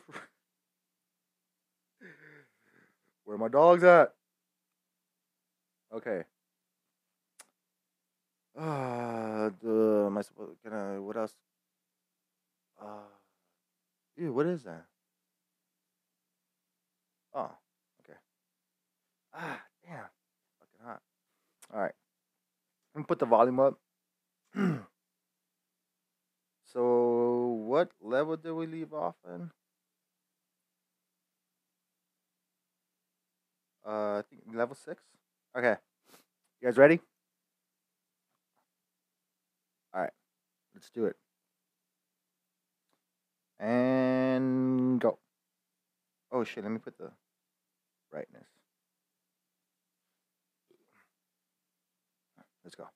Where 3.25 3.37
my 3.37 3.47
dogs 3.47 3.83
at? 3.83 4.13
Okay. 5.93 6.23
Uh, 8.57 9.49
the, 9.61 10.03
am 10.07 10.17
I 10.17 10.21
supposed 10.21 10.63
gonna 10.63 11.01
what 11.01 11.17
else? 11.17 11.33
Uh, 12.81 13.09
ew, 14.17 14.33
what 14.33 14.45
is 14.45 14.63
that? 14.63 14.85
Oh, 17.37 17.51
okay. 17.99 18.17
Ah, 19.33 19.61
damn, 19.85 20.07
fucking 20.57 20.85
hot. 20.85 21.01
All 21.73 21.81
right, 21.81 21.91
let 22.93 22.99
me 22.99 23.05
put 23.05 23.19
the 23.19 23.25
volume 23.25 23.59
up. 23.59 23.77
so, 26.63 27.47
what 27.67 27.91
level 28.01 28.37
did 28.37 28.53
we 28.53 28.67
leave 28.67 28.93
off 28.93 29.15
in? 29.27 29.51
Uh, 33.85 34.19
I 34.19 34.23
think 34.29 34.43
level 34.53 34.75
six. 34.75 35.03
Okay, 35.57 35.75
you 36.61 36.69
guys 36.69 36.77
ready? 36.77 37.01
All 39.93 40.03
right, 40.03 40.13
let's 40.73 40.89
do 40.89 41.03
it. 41.03 41.17
And 43.59 45.01
go. 45.01 45.19
Oh 46.31 46.45
shit, 46.45 46.63
let 46.63 46.71
me 46.71 46.79
put 46.79 46.97
the 46.97 47.11
Let's 52.63 52.75
go. 52.75 52.87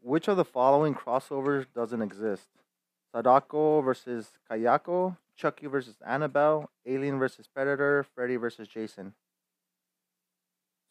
Which 0.00 0.28
of 0.28 0.36
the 0.36 0.44
following 0.44 0.94
crossovers 0.94 1.66
doesn't 1.74 2.00
exist? 2.00 2.48
Sadako 3.12 3.82
versus 3.82 4.30
Kayako, 4.50 5.16
Chucky 5.36 5.66
versus 5.66 5.96
Annabelle, 6.06 6.70
Alien 6.86 7.18
versus 7.18 7.46
Predator, 7.46 8.06
Freddy 8.14 8.36
versus 8.36 8.68
Jason. 8.68 9.14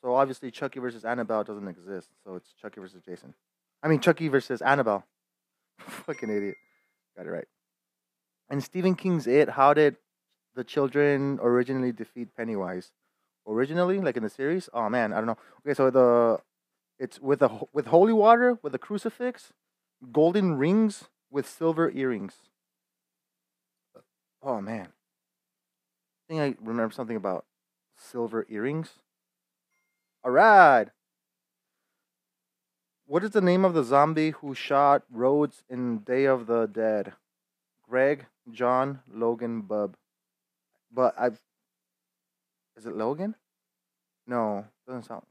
So 0.01 0.13
obviously 0.15 0.51
Chucky 0.51 0.79
versus 0.79 1.05
Annabelle 1.05 1.43
doesn't 1.43 1.67
exist, 1.67 2.09
so 2.23 2.35
it's 2.35 2.53
Chucky 2.61 2.81
versus 2.81 3.01
Jason. 3.03 3.33
I 3.81 3.87
mean 3.87 3.99
Chucky 3.99 4.27
versus 4.27 4.61
Annabelle. 4.61 5.05
Fucking 5.79 6.29
idiot. 6.29 6.55
Got 7.15 7.27
it 7.27 7.29
right. 7.29 7.47
In 8.49 8.61
Stephen 8.61 8.95
King's 8.95 9.27
It, 9.27 9.49
how 9.49 9.73
did 9.73 9.95
the 10.55 10.63
children 10.63 11.39
originally 11.41 11.91
defeat 11.91 12.35
Pennywise? 12.35 12.91
Originally, 13.47 13.99
like 13.99 14.17
in 14.17 14.23
the 14.23 14.29
series? 14.29 14.69
Oh 14.73 14.89
man, 14.89 15.13
I 15.13 15.17
don't 15.17 15.27
know. 15.27 15.37
Okay, 15.65 15.73
so 15.73 15.89
the 15.89 16.39
it's 16.99 17.19
with 17.19 17.41
a 17.41 17.49
with 17.73 17.87
holy 17.87 18.13
water 18.13 18.59
with 18.61 18.75
a 18.75 18.79
crucifix, 18.79 19.53
golden 20.11 20.55
rings 20.55 21.05
with 21.31 21.47
silver 21.47 21.91
earrings. 21.91 22.35
Oh 24.43 24.61
man. 24.61 24.89
I 26.29 26.33
think 26.33 26.41
I 26.41 26.63
remember 26.63 26.93
something 26.93 27.17
about 27.17 27.45
silver 27.97 28.45
earrings. 28.49 28.89
All 30.23 30.31
right. 30.31 30.87
What 33.05 33.23
is 33.23 33.31
the 33.31 33.41
name 33.41 33.65
of 33.65 33.73
the 33.73 33.83
zombie 33.83 34.31
who 34.31 34.55
shot 34.55 35.03
Rhodes 35.11 35.63
in 35.69 35.99
Day 35.99 36.25
of 36.25 36.47
the 36.47 36.65
Dead? 36.65 37.13
Greg, 37.87 38.27
John, 38.49 39.01
Logan, 39.11 39.61
Bub. 39.61 39.97
But 40.93 41.15
I've. 41.17 41.39
Is 42.75 42.85
it 42.85 42.95
Logan? 42.95 43.35
No, 44.27 44.65
doesn't 44.87 45.03
sound. 45.03 45.23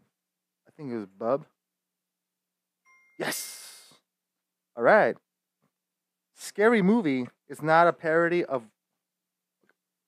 I 0.67 0.71
think 0.77 0.93
it 0.93 0.97
was 0.97 1.07
Bub. 1.07 1.45
Yes. 3.19 3.95
All 4.77 4.83
right. 4.83 5.17
Scary 6.35 6.83
Movie 6.83 7.29
is 7.49 7.63
not 7.63 7.87
a 7.87 7.93
parody 7.93 8.45
of. 8.45 8.63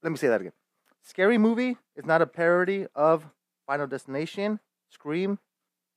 Let 0.03 0.11
me 0.11 0.19
say 0.19 0.29
that 0.29 0.41
again. 0.41 0.53
Scary 1.03 1.37
Movie 1.39 1.77
is 1.97 2.05
not 2.05 2.23
a 2.23 2.27
parody 2.27 2.87
of 2.95 3.25
Final 3.67 3.87
Destination, 3.87 4.61
Scream, 4.89 5.39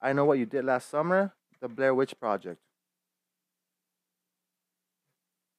I 0.02 0.14
Know 0.14 0.26
What 0.26 0.40
You 0.40 0.46
Did 0.46 0.66
Last 0.66 0.90
Summer, 0.90 1.34
The 1.62 1.68
Blair 1.68 1.94
Witch 1.94 2.20
Project. 2.20 2.60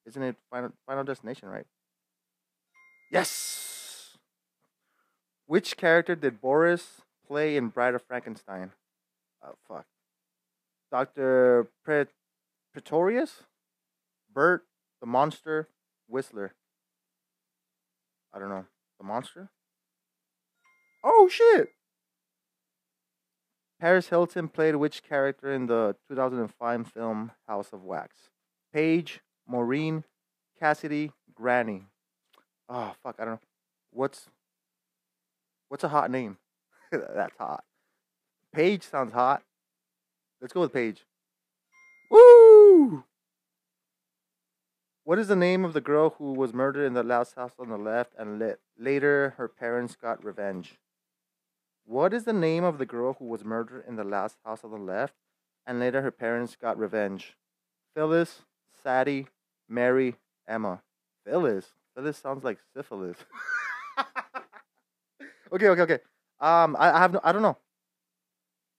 Isn't 0.05 0.23
it 0.23 0.35
Final, 0.49 0.71
Final 0.85 1.03
Destination, 1.03 1.49
right? 1.49 1.65
Yes! 3.11 3.66
Which 5.47 5.77
character 5.77 6.15
did 6.15 6.41
Boris 6.41 7.01
play 7.25 7.57
in 7.57 7.69
Bride 7.69 7.95
of 7.95 8.03
Frankenstein? 8.03 8.71
Oh, 9.43 9.55
fuck. 9.67 9.85
Dr. 10.91 11.67
Pret- 11.83 12.13
Pretorius? 12.73 13.43
Bert, 14.31 14.65
the 15.01 15.07
monster, 15.07 15.67
Whistler. 16.07 16.53
I 18.33 18.39
don't 18.39 18.49
know. 18.49 18.65
The 18.99 19.05
monster? 19.05 19.49
Oh 21.03 21.29
shit! 21.29 21.69
Paris 23.79 24.09
Hilton 24.09 24.47
played 24.49 24.75
which 24.75 25.03
character 25.03 25.51
in 25.53 25.67
the 25.67 25.95
2005 26.09 26.87
film 26.87 27.31
House 27.47 27.71
of 27.71 27.83
Wax? 27.83 28.29
Paige, 28.73 29.21
Maureen, 29.47 30.03
Cassidy, 30.59 31.11
Granny. 31.33 31.83
Oh 32.67 32.93
fuck, 33.01 33.15
I 33.19 33.25
don't 33.25 33.35
know. 33.35 33.39
What's 33.91 34.27
what's 35.69 35.83
a 35.83 35.89
hot 35.89 36.11
name? 36.11 36.37
That's 36.91 37.37
hot. 37.37 37.63
Paige 38.53 38.83
sounds 38.83 39.13
hot. 39.13 39.43
Let's 40.41 40.53
go 40.53 40.61
with 40.61 40.73
Paige. 40.73 41.05
Woo! 42.09 43.03
What 45.03 45.19
is 45.19 45.27
the 45.27 45.35
name 45.35 45.63
of 45.63 45.73
the 45.73 45.81
girl 45.81 46.15
who 46.17 46.33
was 46.33 46.53
murdered 46.53 46.85
in 46.85 46.93
the 46.93 47.03
last 47.03 47.35
house 47.35 47.53
on 47.59 47.69
the 47.69 47.77
left 47.77 48.13
and 48.17 48.39
la- 48.39 48.53
later 48.77 49.35
her 49.37 49.47
parents 49.47 49.95
got 49.95 50.23
revenge? 50.23 50.79
What 51.85 52.13
is 52.13 52.25
the 52.25 52.33
name 52.33 52.63
of 52.63 52.77
the 52.77 52.85
girl 52.85 53.13
who 53.13 53.25
was 53.25 53.45
murdered 53.45 53.85
in 53.87 53.95
the 53.95 54.03
last 54.03 54.37
house 54.43 54.63
on 54.63 54.71
the 54.71 54.77
left 54.77 55.13
and 55.65 55.79
later 55.79 56.01
her 56.01 56.11
parents 56.11 56.57
got 56.59 56.77
revenge? 56.77 57.37
Phyllis, 57.95 58.41
Sadie, 58.83 59.27
Mary, 59.69 60.15
Emma. 60.47 60.81
Phyllis. 61.25 61.73
Phyllis 61.95 62.17
sounds 62.17 62.43
like 62.43 62.59
syphilis. 62.75 63.17
okay, 65.51 65.67
okay, 65.69 65.81
okay. 65.81 65.99
Um, 66.39 66.75
I, 66.77 66.91
I 66.91 66.99
have 66.99 67.13
no, 67.13 67.19
I 67.23 67.31
don't 67.31 67.41
know. 67.41 67.57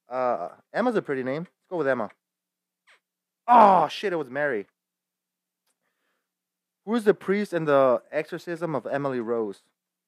Uh, 0.08 0.48
Emma's 0.72 0.96
a 0.96 1.02
pretty 1.02 1.22
name. 1.22 1.42
Let's 1.42 1.70
go 1.70 1.76
with 1.76 1.88
Emma. 1.88 2.10
Oh 3.46 3.88
shit! 3.88 4.12
It 4.12 4.16
was 4.16 4.30
Mary. 4.30 4.66
Who 6.84 6.94
is 6.94 7.04
the 7.04 7.14
priest 7.14 7.52
in 7.52 7.66
the 7.66 8.00
exorcism 8.10 8.74
of 8.74 8.86
Emily 8.86 9.20
Rose? 9.20 9.62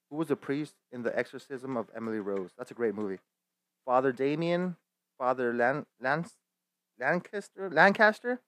Who 0.09 0.17
was 0.17 0.27
the 0.27 0.35
priest 0.35 0.73
in 0.91 1.03
the 1.03 1.17
exorcism 1.17 1.77
of 1.77 1.87
Emily 1.95 2.19
Rose? 2.19 2.49
That's 2.57 2.71
a 2.71 2.73
great 2.73 2.95
movie. 2.95 3.19
Father 3.85 4.11
Damien, 4.11 4.75
Father 5.17 5.53
Lan, 5.53 5.85
Lance, 6.01 6.33
Lancaster, 6.99 7.69
Lancaster, 7.69 8.39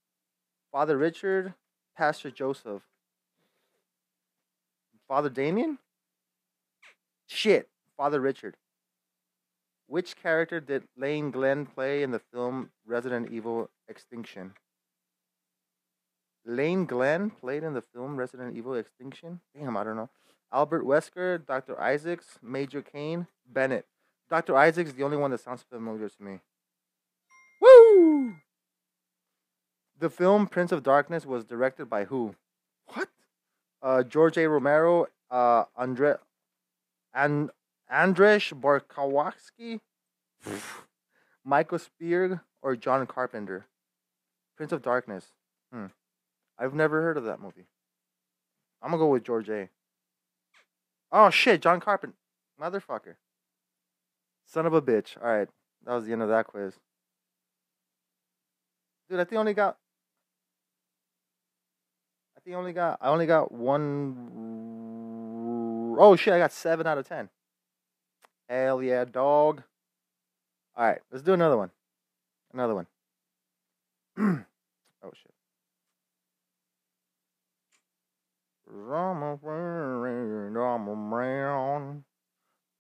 Father 0.72 0.98
Richard, 0.98 1.54
Pastor 1.96 2.32
Joseph. 2.32 2.82
Father 5.08 5.30
Damien? 5.30 5.78
Shit, 7.28 7.70
Father 7.98 8.20
Richard. 8.20 8.56
Which 9.88 10.16
character 10.16 10.60
did 10.60 10.84
Lane 10.98 11.32
Glenn 11.32 11.66
play 11.66 12.04
in 12.04 12.12
the 12.12 12.20
film 12.20 12.72
Resident 12.86 13.32
Evil 13.32 13.70
Extinction? 13.88 14.54
Lane 16.46 16.86
Glenn 16.86 17.30
played 17.30 17.64
in 17.64 17.74
the 17.74 17.82
film 17.82 18.18
Resident 18.18 18.58
Evil 18.58 18.76
Extinction? 18.76 19.40
Damn, 19.56 19.78
I 19.78 19.84
don't 19.84 19.96
know. 19.96 20.10
Albert 20.52 20.86
Wesker, 20.86 21.46
Dr. 21.46 21.80
Isaacs, 21.80 22.38
Major 22.42 22.82
Kane, 22.82 23.28
Bennett. 23.48 23.86
Dr. 24.30 24.56
Isaacs 24.56 24.92
is 24.92 24.96
the 24.96 25.04
only 25.04 25.18
one 25.18 25.32
that 25.32 25.40
sounds 25.40 25.64
familiar 25.64 26.10
to 26.10 26.24
me. 26.24 26.40
Woo! 27.62 28.36
The 30.00 30.10
film 30.10 30.48
Prince 30.48 30.72
of 30.72 30.84
Darkness 30.84 31.26
was 31.26 31.44
directed 31.44 31.90
by 31.90 32.06
who? 32.06 32.36
What? 32.88 33.10
Uh, 33.82 34.04
George 34.04 34.38
A. 34.38 34.48
Romero, 34.48 35.08
uh, 35.32 35.66
Andre, 35.76 36.16
and 37.14 37.50
Andrzej 37.94 38.54
Barkowski, 38.60 39.80
Michael 41.46 41.78
Spear, 41.78 42.42
or 42.62 42.76
John 42.76 43.06
Carpenter? 43.06 43.68
Prince 44.58 44.72
of 44.72 44.82
Darkness. 44.82 45.28
Hmm. 45.72 45.86
I've 46.58 46.74
never 46.74 47.02
heard 47.04 47.18
of 47.18 47.26
that 47.26 47.40
movie. 47.40 47.68
I'm 48.82 48.90
gonna 48.90 49.00
go 49.00 49.10
with 49.10 49.24
George 49.24 49.50
A. 49.50 49.70
Oh 51.12 51.30
shit, 51.30 51.62
John 51.62 51.80
Carpenter, 51.80 52.18
motherfucker, 52.60 53.16
son 54.46 54.66
of 54.66 54.74
a 54.74 54.82
bitch. 54.82 55.16
All 55.22 55.30
right, 55.30 55.48
that 55.86 55.94
was 55.94 56.06
the 56.06 56.14
end 56.14 56.24
of 56.24 56.30
that 56.30 56.48
quiz. 56.48 56.74
Dude, 59.10 59.20
I 59.20 59.24
think 59.24 59.38
I 59.38 59.40
only 59.40 59.54
got. 59.54 59.78
I 62.36 62.40
think 62.42 62.56
I 62.56 62.60
only 62.60 62.74
got. 62.74 62.98
I 63.02 63.10
only 63.10 63.28
got 63.28 63.52
one. 63.52 64.16
Oh 66.00 66.16
shit! 66.16 66.34
I 66.34 66.40
got 66.40 66.52
seven 66.52 66.88
out 66.88 66.98
of 66.98 67.08
ten. 67.08 67.30
Hell 68.54 68.84
yeah, 68.84 69.04
dog. 69.04 69.64
All 70.76 70.86
right, 70.86 71.00
let's 71.12 71.24
do 71.24 71.34
another 71.34 71.58
one. 71.58 71.72
Another 72.54 72.76
one. 72.76 72.86
oh 75.04 75.12
shit. 75.12 75.32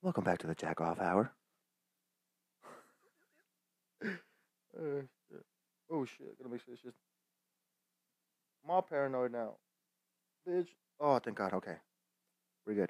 Welcome 0.03 0.23
back 0.23 0.38
to 0.39 0.47
the 0.47 0.53
Jack 0.53 0.79
Off 0.79 1.01
Hour. 1.01 1.31
Oh 4.79 5.01
shit. 5.29 5.45
Oh 5.91 6.05
shit. 6.05 6.38
Gotta 6.38 6.51
make 6.51 6.63
sure 6.63 6.73
it's 6.73 6.83
just. 6.83 6.97
I'm 8.69 8.83
paranoid 8.83 9.31
now. 9.31 9.53
Bitch. 10.47 10.67
Oh, 10.99 11.17
thank 11.19 11.38
God. 11.38 11.53
Okay. 11.53 11.75
We're 12.65 12.73
good. 12.73 12.89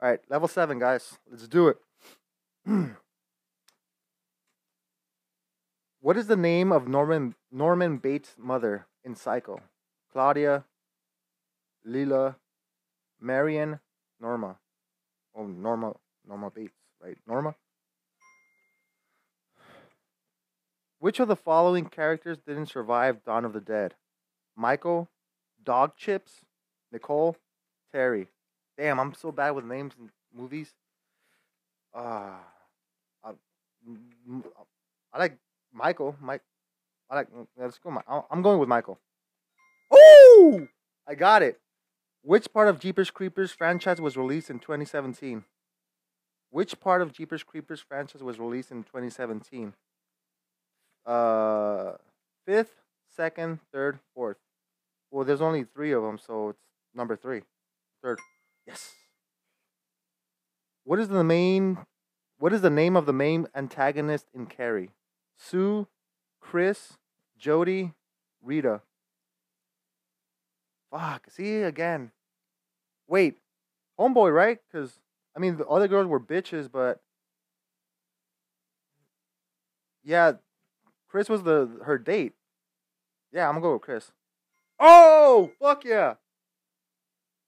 All 0.00 0.10
right. 0.10 0.20
Level 0.28 0.48
seven, 0.48 0.78
guys. 0.78 1.18
Let's 1.28 1.48
do 1.48 1.68
it. 1.68 1.76
What 6.00 6.16
is 6.16 6.26
the 6.26 6.36
name 6.36 6.72
of 6.72 6.88
Norman 6.88 7.34
Norman 7.52 7.98
Bates' 7.98 8.36
mother 8.38 8.86
in 9.04 9.14
Psycho? 9.14 9.60
Claudia, 10.12 10.64
Lila, 11.84 12.36
Marion, 13.20 13.80
Norma. 14.20 14.56
Oh, 15.34 15.46
Norma. 15.46 15.94
Norma 16.26 16.50
Bates, 16.50 16.78
right? 17.02 17.18
Norma? 17.26 17.54
Which 20.98 21.20
of 21.20 21.28
the 21.28 21.36
following 21.36 21.86
characters 21.86 22.38
didn't 22.38 22.66
survive 22.66 23.24
Dawn 23.24 23.44
of 23.44 23.52
the 23.52 23.60
Dead? 23.60 23.94
Michael, 24.56 25.10
Dog 25.62 25.96
Chips, 25.96 26.46
Nicole, 26.90 27.36
Terry. 27.92 28.28
Damn, 28.78 28.98
I'm 28.98 29.12
so 29.12 29.30
bad 29.30 29.50
with 29.50 29.64
names 29.64 29.94
in 29.98 30.10
movies. 30.34 30.72
Ah, 31.94 32.38
uh, 32.38 32.53
I, 35.12 35.18
like 35.18 35.36
Michael. 35.72 36.16
Mike, 36.20 36.42
I 37.10 37.16
like. 37.16 37.28
Let's 37.56 37.78
go. 37.78 37.96
I'm 38.30 38.42
going 38.42 38.58
with 38.58 38.68
Michael. 38.68 38.98
Oh, 39.90 40.66
I 41.06 41.14
got 41.14 41.42
it. 41.42 41.60
Which 42.22 42.52
part 42.52 42.68
of 42.68 42.80
Jeepers 42.80 43.10
Creepers 43.10 43.52
franchise 43.52 44.00
was 44.00 44.16
released 44.16 44.48
in 44.48 44.58
2017? 44.58 45.44
Which 46.50 46.80
part 46.80 47.02
of 47.02 47.12
Jeepers 47.12 47.42
Creepers 47.42 47.80
franchise 47.80 48.22
was 48.22 48.38
released 48.38 48.70
in 48.70 48.84
2017? 48.84 49.74
Uh, 51.04 51.92
fifth, 52.46 52.72
second, 53.14 53.58
third, 53.72 53.98
fourth. 54.14 54.38
Well, 55.10 55.24
there's 55.24 55.42
only 55.42 55.64
three 55.64 55.92
of 55.92 56.02
them, 56.02 56.18
so 56.18 56.50
it's 56.50 56.62
number 56.94 57.16
three. 57.16 57.42
Third. 58.02 58.18
Yes. 58.66 58.94
What 60.84 60.98
is 60.98 61.08
the 61.08 61.24
main? 61.24 61.78
What 62.44 62.52
is 62.52 62.60
the 62.60 62.68
name 62.68 62.94
of 62.94 63.06
the 63.06 63.12
main 63.14 63.46
antagonist 63.54 64.26
in 64.34 64.44
Carrie? 64.44 64.90
Sue, 65.38 65.88
Chris, 66.42 66.98
Jody, 67.38 67.94
Rita. 68.42 68.82
Fuck. 70.90 71.28
See 71.30 71.62
again. 71.62 72.10
Wait, 73.08 73.38
homeboy, 73.98 74.34
right? 74.34 74.58
Because 74.70 75.00
I 75.34 75.40
mean, 75.40 75.56
the 75.56 75.66
other 75.66 75.88
girls 75.88 76.06
were 76.06 76.20
bitches, 76.20 76.70
but 76.70 77.00
yeah, 80.04 80.32
Chris 81.08 81.30
was 81.30 81.44
the 81.44 81.80
her 81.86 81.96
date. 81.96 82.34
Yeah, 83.32 83.48
I'm 83.48 83.54
gonna 83.54 83.62
go 83.62 83.72
with 83.72 83.82
Chris. 83.82 84.12
Oh, 84.78 85.50
fuck 85.58 85.82
yeah! 85.86 86.16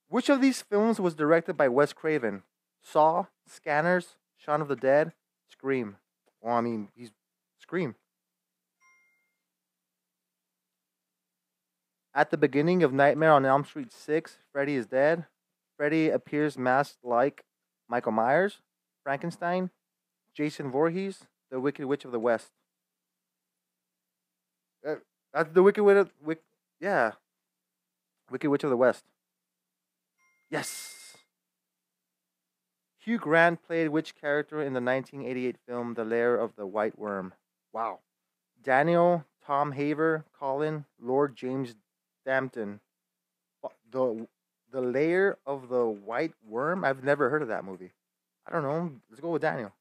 Which 0.08 0.30
of 0.30 0.40
these 0.40 0.62
films 0.62 0.98
was 0.98 1.14
directed 1.14 1.54
by 1.54 1.68
Wes 1.68 1.92
Craven? 1.92 2.44
Saw, 2.82 3.26
Scanners, 3.46 4.16
Shaun 4.46 4.62
of 4.62 4.68
the 4.68 4.76
Dead, 4.76 5.12
Scream. 5.50 5.96
Well, 6.40 6.54
I 6.54 6.60
mean, 6.60 6.88
he's 6.94 7.10
Scream. 7.58 7.96
At 12.14 12.30
the 12.30 12.38
beginning 12.38 12.84
of 12.84 12.92
Nightmare 12.92 13.32
on 13.32 13.44
Elm 13.44 13.64
Street 13.64 13.92
6, 13.92 14.38
Freddy 14.52 14.76
is 14.76 14.86
dead. 14.86 15.26
Freddy 15.76 16.08
appears 16.08 16.56
masked 16.56 17.04
like 17.04 17.44
Michael 17.88 18.12
Myers, 18.12 18.60
Frankenstein, 19.02 19.70
Jason 20.32 20.70
Voorhees, 20.70 21.24
the 21.50 21.58
Wicked 21.58 21.84
Witch 21.84 22.04
of 22.04 22.12
the 22.12 22.20
West. 22.20 22.52
Uh, 24.86 24.94
that's 25.34 25.52
the 25.52 25.62
Wicked 25.62 25.82
Witch. 25.82 25.96
Of, 25.96 26.10
Wick, 26.24 26.42
yeah, 26.80 27.12
Wicked 28.30 28.48
Witch 28.48 28.64
of 28.64 28.70
the 28.70 28.76
West. 28.76 29.04
Yes. 30.48 30.95
Hugh 33.06 33.18
Grant 33.18 33.62
played 33.62 33.90
which 33.90 34.16
character 34.16 34.60
in 34.60 34.72
the 34.72 34.80
1988 34.80 35.56
film 35.64 35.94
The 35.94 36.04
Lair 36.04 36.36
of 36.36 36.56
the 36.56 36.66
White 36.66 36.98
Worm? 36.98 37.34
Wow. 37.72 38.00
Daniel, 38.60 39.24
Tom 39.46 39.70
Haver, 39.70 40.24
Colin, 40.36 40.86
Lord 41.00 41.36
James 41.36 41.76
D'Ampton. 42.24 42.80
The 43.92 44.26
the 44.72 44.80
lair 44.80 45.38
of 45.46 45.68
the 45.68 45.86
white 45.86 46.32
worm. 46.44 46.84
I've 46.84 47.04
never 47.04 47.30
heard 47.30 47.42
of 47.42 47.48
that 47.48 47.64
movie. 47.64 47.92
I 48.44 48.52
don't 48.52 48.64
know. 48.64 48.90
Let's 49.08 49.20
go 49.20 49.30
with 49.30 49.42
Daniel. 49.42 49.72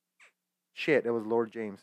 Shit, 0.73 1.07
it 1.07 1.11
was 1.11 1.25
Lord 1.25 1.51
James. 1.51 1.79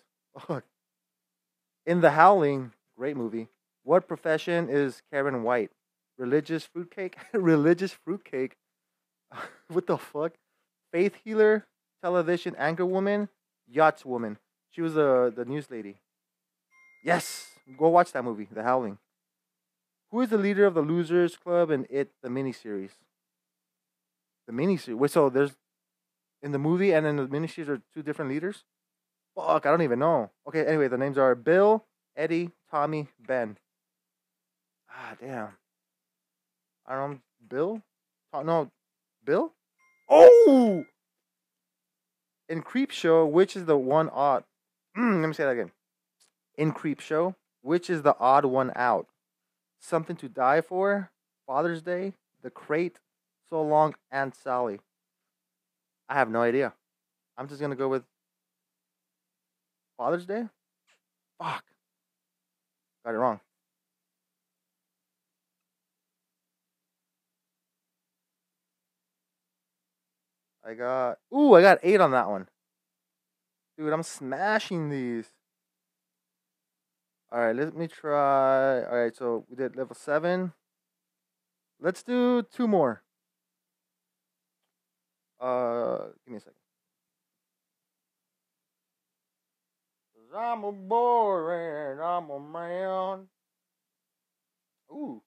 In 1.85 2.01
The 2.01 2.13
Howling, 2.13 2.73
great 2.97 3.17
movie. 3.17 3.49
What 3.83 4.07
profession 4.07 4.69
is 4.69 5.03
Karen 5.11 5.43
White? 5.43 5.73
Religious 6.17 6.65
fruitcake? 6.65 7.17
Religious 7.33 7.93
fruitcake? 7.93 8.57
what 9.69 9.89
the 9.89 9.99
fuck? 9.99 10.35
Faith 10.93 11.17
healer? 11.25 11.67
Television 12.03 12.55
anchor 12.57 12.87
woman? 12.87 13.29
Yachts 13.67 14.05
woman. 14.05 14.39
She 14.71 14.83
was 14.83 14.95
the 14.95 15.33
the 15.35 15.45
news 15.45 15.71
lady. 15.71 15.97
Yes. 17.03 17.49
Go 17.77 17.89
watch 17.89 18.13
that 18.13 18.25
movie, 18.25 18.49
The 18.51 18.63
Howling. 18.63 18.99
Who 20.11 20.21
is 20.21 20.31
the 20.31 20.39
leader 20.39 20.67
of 20.67 20.75
the 20.75 20.83
Losers 20.83 21.37
Club 21.37 21.71
and 21.71 21.87
It, 21.89 22.11
the 22.23 22.29
miniseries? 22.29 22.91
The 24.47 24.53
miniseries. 24.53 24.97
Wait, 24.97 25.11
so 25.11 25.31
there's 25.31 25.57
in 26.43 26.53
the 26.53 26.59
movie 26.59 26.93
and 26.93 27.07
in 27.07 27.17
the 27.17 27.27
miniseries 27.27 27.69
are 27.69 27.81
two 27.95 28.03
different 28.03 28.31
leaders? 28.31 28.65
Fuck, 29.35 29.65
I 29.65 29.71
don't 29.71 29.83
even 29.83 30.01
know. 30.01 30.31
Okay, 30.47 30.67
anyway, 30.67 30.89
the 30.89 30.99
names 30.99 31.17
are 31.17 31.35
Bill, 31.35 31.85
Eddie, 32.17 32.51
Tommy, 32.71 33.09
Ben. 33.19 33.57
Ah, 34.91 35.17
damn. 35.19 35.49
I 36.87 36.97
don't. 36.97 37.23
Bill? 37.49 37.81
Oh, 38.33 38.43
no, 38.43 38.71
Bill? 39.25 39.53
Oh! 40.15 40.85
In 42.47 42.63
Creepshow, 42.63 43.31
which 43.31 43.57
is 43.57 43.65
the 43.65 43.79
one 43.79 44.11
odd? 44.11 44.45
Mm, 44.97 45.23
let 45.23 45.29
me 45.29 45.33
say 45.33 45.45
that 45.45 45.53
again. 45.53 45.73
In 46.59 46.73
Creepshow, 46.73 47.35
which 47.63 47.89
is 47.89 48.03
the 48.03 48.15
odd 48.21 48.45
one 48.45 48.73
out? 48.77 49.07
Something 49.81 50.17
to 50.17 50.29
Die 50.29 50.61
For, 50.61 51.11
Father's 51.47 51.81
Day, 51.81 52.13
The 52.43 52.51
Crate, 52.51 52.99
So 53.49 53.63
Long, 53.63 53.95
and 54.11 54.35
Sally. 54.35 54.81
I 56.11 56.15
have 56.15 56.31
no 56.31 56.43
idea. 56.43 56.75
I'm 57.39 57.49
just 57.49 57.63
gonna 57.63 57.75
go 57.75 57.89
with 57.89 58.05
Father's 59.97 60.27
Day. 60.27 60.45
Fuck. 61.39 61.65
Got 63.03 63.15
it 63.15 63.19
wrong. 63.19 63.41
I 70.65 70.75
got 70.75 71.19
ooh, 71.35 71.55
I 71.55 71.63
got 71.63 71.79
eight 71.83 72.01
on 72.01 72.13
that 72.13 72.29
one. 72.29 72.49
Dude, 73.77 73.93
I'm 73.93 74.03
smashing 74.03 74.91
these. 74.91 75.27
Alright, 77.33 77.57
let 77.57 77.75
me 77.77 77.89
try. 77.89 78.83
Alright, 78.85 79.17
so 79.17 79.45
we 79.49 79.57
did 79.57 79.77
level 79.77 79.97
seven. 79.97 80.53
Let's 81.81 82.03
do 82.03 82.43
two 82.43 82.69
more. 82.69 83.03
Uh 85.41 85.99
give 86.25 86.33
me 86.33 86.37
a 86.37 86.41
second. 86.41 86.55
Cause 90.15 90.39
I'm 90.39 90.63
a 90.65 90.73
boy 90.73 91.91
and 91.91 92.01
I'm 92.01 92.31
a 92.31 92.39
man. 92.39 93.27
Ooh. 94.93 95.23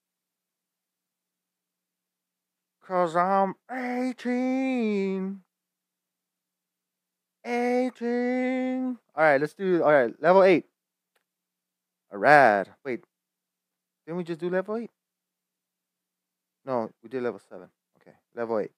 Cause 2.88 3.16
I'm 3.16 3.56
18. 3.72 5.42
18. 7.44 8.98
Alright, 9.18 9.42
let's 9.42 9.54
do 9.56 9.82
alright, 9.82 10.14
level 10.22 10.44
8. 10.44 10.66
Alright. 12.14 12.68
Wait. 12.84 13.04
Didn't 14.06 14.18
we 14.18 14.24
just 14.24 14.40
do 14.40 14.52
level 14.52 14.78
8? 14.78 14.92
No, 16.64 16.92
we 17.02 17.10
did 17.10 17.24
level 17.24 17.40
7. 17.50 17.68
Okay, 18.00 18.16
level 18.36 18.60
8. 18.60 18.70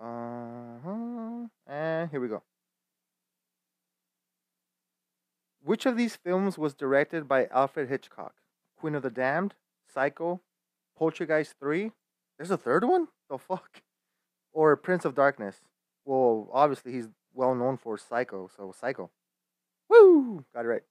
Uh-huh. 0.00 1.46
And 1.68 2.10
here 2.10 2.20
we 2.20 2.28
go. 2.28 2.42
Which 5.62 5.86
of 5.86 5.96
these 5.96 6.16
films 6.16 6.58
was 6.58 6.74
directed 6.74 7.28
by 7.28 7.46
Alfred 7.46 7.88
Hitchcock? 7.88 8.34
Queen 8.76 8.94
of 8.96 9.02
the 9.02 9.10
Damned, 9.10 9.54
Psycho, 9.94 10.40
Poltergeist 10.98 11.54
3. 11.60 11.92
There's 12.36 12.50
a 12.50 12.58
third 12.58 12.84
one? 12.84 13.08
The 13.30 13.38
fuck? 13.38 13.82
Or 14.52 14.76
Prince 14.76 15.04
of 15.04 15.14
Darkness. 15.14 15.56
Well, 16.04 16.50
obviously 16.52 16.92
he's 16.92 17.08
well 17.32 17.54
known 17.54 17.76
for 17.76 17.96
Psycho, 17.96 18.50
so 18.54 18.74
Psycho. 18.78 19.10
Woo! 19.88 20.44
Got 20.52 20.64
it 20.64 20.68
right. 20.68 20.82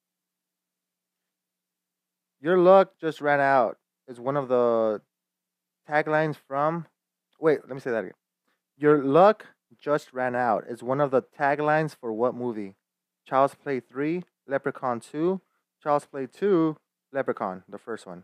Your 2.41 2.57
luck 2.57 2.93
just 2.99 3.21
ran 3.21 3.39
out 3.39 3.77
is 4.07 4.19
one 4.19 4.37
of 4.37 4.47
the 4.47 5.01
taglines 5.89 6.35
from. 6.35 6.87
Wait, 7.39 7.59
let 7.67 7.73
me 7.73 7.79
say 7.79 7.91
that 7.91 7.99
again. 7.99 8.13
Your 8.77 9.03
luck 9.03 9.45
just 9.79 10.13
ran 10.13 10.35
out 10.35 10.65
is 10.67 10.83
one 10.83 11.01
of 11.01 11.11
the 11.11 11.21
taglines 11.21 11.95
for 11.95 12.11
what 12.11 12.35
movie? 12.35 12.75
Child's 13.27 13.55
Play 13.55 13.79
3, 13.79 14.23
Leprechaun 14.47 14.99
2, 14.99 15.39
Child's 15.81 16.05
Play 16.05 16.27
2, 16.27 16.75
Leprechaun, 17.13 17.63
the 17.69 17.77
first 17.77 18.05
one. 18.05 18.23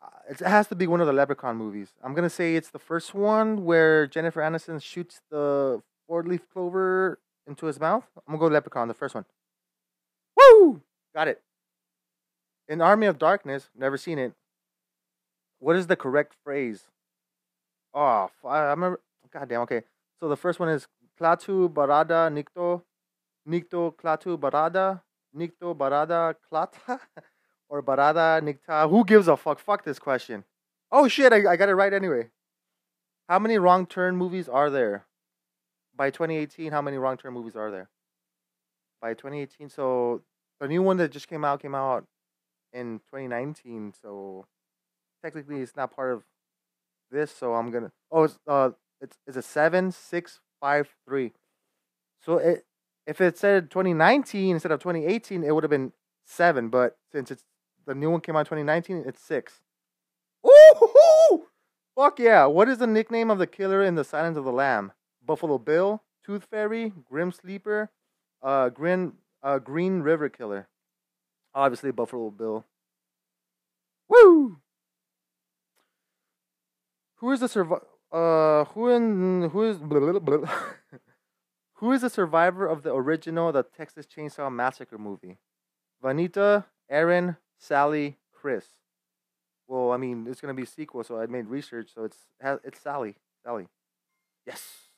Uh, 0.00 0.06
it 0.30 0.38
has 0.40 0.68
to 0.68 0.76
be 0.76 0.86
one 0.86 1.00
of 1.00 1.06
the 1.06 1.12
Leprechaun 1.12 1.56
movies. 1.56 1.92
I'm 2.04 2.14
gonna 2.14 2.30
say 2.30 2.54
it's 2.54 2.70
the 2.70 2.78
first 2.78 3.14
one 3.14 3.64
where 3.64 4.06
Jennifer 4.06 4.40
Aniston 4.40 4.82
shoots 4.82 5.20
the 5.30 5.82
four-leaf 6.06 6.48
clover 6.52 7.18
into 7.46 7.66
his 7.66 7.80
mouth. 7.80 8.04
I'm 8.16 8.34
gonna 8.34 8.38
go 8.38 8.52
Leprechaun, 8.52 8.88
the 8.88 8.94
first 8.94 9.14
one. 9.14 9.24
Woo! 10.36 10.82
Got 11.14 11.28
it. 11.28 11.42
In 12.68 12.80
Army 12.80 13.06
of 13.06 13.18
Darkness, 13.18 13.70
never 13.76 13.96
seen 13.96 14.18
it. 14.18 14.34
What 15.58 15.74
is 15.74 15.86
the 15.86 15.96
correct 15.96 16.34
phrase? 16.44 16.84
Oh, 17.94 18.30
I 18.44 18.60
remember. 18.60 19.00
Goddamn. 19.32 19.62
Okay. 19.62 19.82
So 20.20 20.28
the 20.28 20.36
first 20.36 20.60
one 20.60 20.68
is 20.68 20.86
Klaatu 21.20 21.68
Barada 21.68 22.30
Nikto, 22.30 22.82
Nikto 23.48 23.94
Klaatu 23.94 24.38
Barada, 24.38 25.00
Nikto 25.36 25.76
Barada 25.76 26.34
Klata, 26.48 27.00
or 27.68 27.82
Barada 27.82 28.40
Nikta. 28.42 28.88
Who 28.88 29.04
gives 29.04 29.28
a 29.28 29.36
fuck? 29.36 29.58
Fuck 29.58 29.84
this 29.84 29.98
question. 29.98 30.44
Oh 30.90 31.08
shit! 31.08 31.32
I, 31.32 31.52
I 31.52 31.56
got 31.56 31.68
it 31.68 31.74
right 31.74 31.92
anyway. 31.92 32.30
How 33.28 33.38
many 33.38 33.58
wrong 33.58 33.86
turn 33.86 34.16
movies 34.16 34.48
are 34.48 34.70
there? 34.70 35.06
By 35.94 36.10
2018, 36.10 36.72
how 36.72 36.80
many 36.80 36.96
wrong 36.96 37.16
turn 37.16 37.34
movies 37.34 37.56
are 37.56 37.70
there? 37.70 37.90
By 39.02 39.14
2018, 39.14 39.68
so 39.68 40.22
the 40.60 40.68
new 40.68 40.82
one 40.82 40.96
that 40.96 41.12
just 41.12 41.28
came 41.28 41.44
out 41.44 41.60
came 41.60 41.74
out 41.74 42.04
in 42.72 43.00
2019. 43.10 43.92
So 44.00 44.46
technically, 45.22 45.60
it's 45.60 45.76
not 45.76 45.94
part 45.94 46.12
of 46.12 46.24
this. 47.10 47.30
So 47.30 47.54
I'm 47.54 47.70
gonna. 47.70 47.92
Oh, 48.10 48.24
it's 48.24 48.38
uh, 48.46 48.70
it's 49.00 49.18
it's 49.26 49.36
a 49.36 49.42
seven 49.42 49.92
six 49.92 50.40
five 50.60 50.88
three. 51.06 51.32
So 52.20 52.38
it 52.38 52.64
if 53.06 53.20
it 53.20 53.38
said 53.38 53.70
2019 53.70 54.54
instead 54.54 54.72
of 54.72 54.80
2018, 54.80 55.44
it 55.44 55.54
would 55.54 55.64
have 55.64 55.70
been 55.70 55.92
seven. 56.26 56.68
But 56.68 56.96
since 57.10 57.30
it's 57.30 57.44
the 57.88 57.94
new 57.94 58.10
one 58.10 58.20
came 58.20 58.36
out 58.36 58.40
in 58.40 58.44
2019, 58.44 59.04
it's 59.06 59.20
six. 59.20 59.60
Ooh, 60.46 61.46
fuck 61.96 62.18
yeah! 62.18 62.44
What 62.44 62.68
is 62.68 62.78
the 62.78 62.86
nickname 62.86 63.30
of 63.30 63.38
the 63.38 63.46
killer 63.46 63.82
in 63.82 63.94
The 63.94 64.04
Silence 64.04 64.36
of 64.36 64.44
the 64.44 64.52
Lamb? 64.52 64.92
Buffalo 65.24 65.58
Bill, 65.58 66.02
Tooth 66.24 66.44
Fairy, 66.44 66.92
Grim 67.08 67.32
Sleeper, 67.32 67.90
uh, 68.42 68.68
Grin, 68.68 69.14
uh, 69.42 69.58
Green 69.58 70.00
River 70.00 70.28
Killer. 70.28 70.68
Obviously, 71.54 71.90
Buffalo 71.90 72.30
Bill. 72.30 72.66
Woo! 74.08 74.58
Who 77.16 77.32
is 77.32 77.40
the 77.40 77.48
survivor? 77.48 77.86
Uh, 78.12 78.64
who 78.66 78.90
in 78.90 79.48
who 79.50 79.64
is 79.64 79.78
blah, 79.78 79.98
blah, 79.98 80.18
blah. 80.18 80.50
who 81.74 81.92
is 81.92 82.02
the 82.02 82.10
survivor 82.10 82.66
of 82.66 82.82
the 82.82 82.94
original 82.94 83.50
the 83.50 83.62
Texas 83.62 84.06
Chainsaw 84.06 84.52
Massacre 84.52 84.98
movie? 84.98 85.38
Vanita, 86.02 86.66
Aaron, 86.88 87.36
Sally, 87.58 88.16
Chris. 88.32 88.66
Well, 89.66 89.92
I 89.92 89.96
mean, 89.98 90.26
it's 90.28 90.40
gonna 90.40 90.54
be 90.54 90.62
a 90.62 90.66
sequel, 90.66 91.04
so 91.04 91.20
I 91.20 91.26
made 91.26 91.46
research. 91.46 91.90
So 91.94 92.04
it's 92.04 92.18
it's 92.64 92.80
Sally. 92.80 93.16
Sally. 93.44 93.66
Yes. 94.46 94.88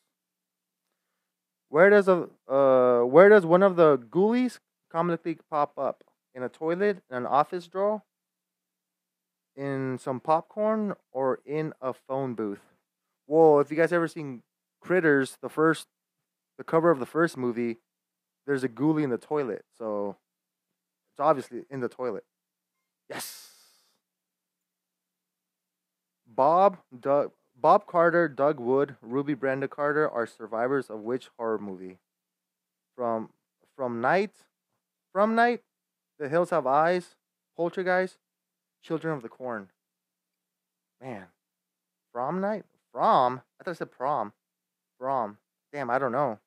Where 1.69 1.91
does 1.91 2.09
a 2.09 2.29
uh 2.49 3.05
where 3.05 3.29
does 3.29 3.47
one 3.47 3.63
of 3.63 3.77
the 3.77 3.99
ghoulies 3.99 4.59
comically 4.91 5.39
pop 5.51 5.79
up? 5.79 6.05
In 6.35 6.45
a 6.45 6.49
toilet, 6.49 7.03
in 7.11 7.17
an 7.17 7.27
office 7.27 7.67
drawer, 7.67 8.03
in 9.57 9.99
some 9.99 10.21
popcorn, 10.21 10.95
or 11.11 11.41
in 11.45 11.73
a 11.81 11.93
phone 11.93 12.35
booth? 12.35 12.61
Well, 13.27 13.59
if 13.59 13.71
you 13.71 13.77
guys 13.77 13.93
ever 13.93 14.07
seen 14.07 14.43
Critters, 14.81 15.39
the 15.43 15.49
first, 15.49 15.89
the 16.57 16.65
cover 16.65 16.91
of 16.91 17.01
the 17.01 17.07
first 17.07 17.37
movie, 17.37 17.79
there's 18.47 18.63
a 18.63 18.69
ghoulie 18.69 19.03
in 19.03 19.11
the 19.11 19.19
toilet, 19.19 19.65
so 19.77 20.17
it's 21.13 21.21
obviously 21.21 21.65
in 21.69 21.81
the 21.81 21.89
toilet. 21.89 22.25
Yes. 23.11 23.49
Bob, 26.27 26.79
Doug, 26.99 27.33
Bob 27.57 27.87
Carter, 27.87 28.29
Doug 28.29 28.61
Wood, 28.61 28.95
Ruby 29.03 29.35
Brenda 29.35 29.67
Carter 29.67 30.09
are 30.09 30.27
survivors 30.27 30.89
of 30.89 31.01
which 31.01 31.29
horror 31.37 31.59
movie? 31.59 31.99
From 32.97 33.31
From 33.77 34.01
Night, 34.01 34.31
From 35.13 35.35
Night, 35.35 35.63
The 36.21 36.29
Hills 36.29 36.51
Have 36.51 36.69
Eyes, 36.69 37.17
Poltergeist, 37.57 38.19
Children 38.83 39.15
of 39.15 39.23
the 39.23 39.29
Corn. 39.29 39.71
Man, 41.03 41.27
From 42.13 42.41
Night, 42.41 42.65
From? 42.93 43.43
I 43.61 43.65
thought 43.65 43.73
I 43.73 43.75
said 43.75 43.91
prom. 43.91 44.33
From. 44.99 45.39
Damn, 45.73 45.91
I 45.91 45.99
don't 45.99 46.13
know. 46.13 46.39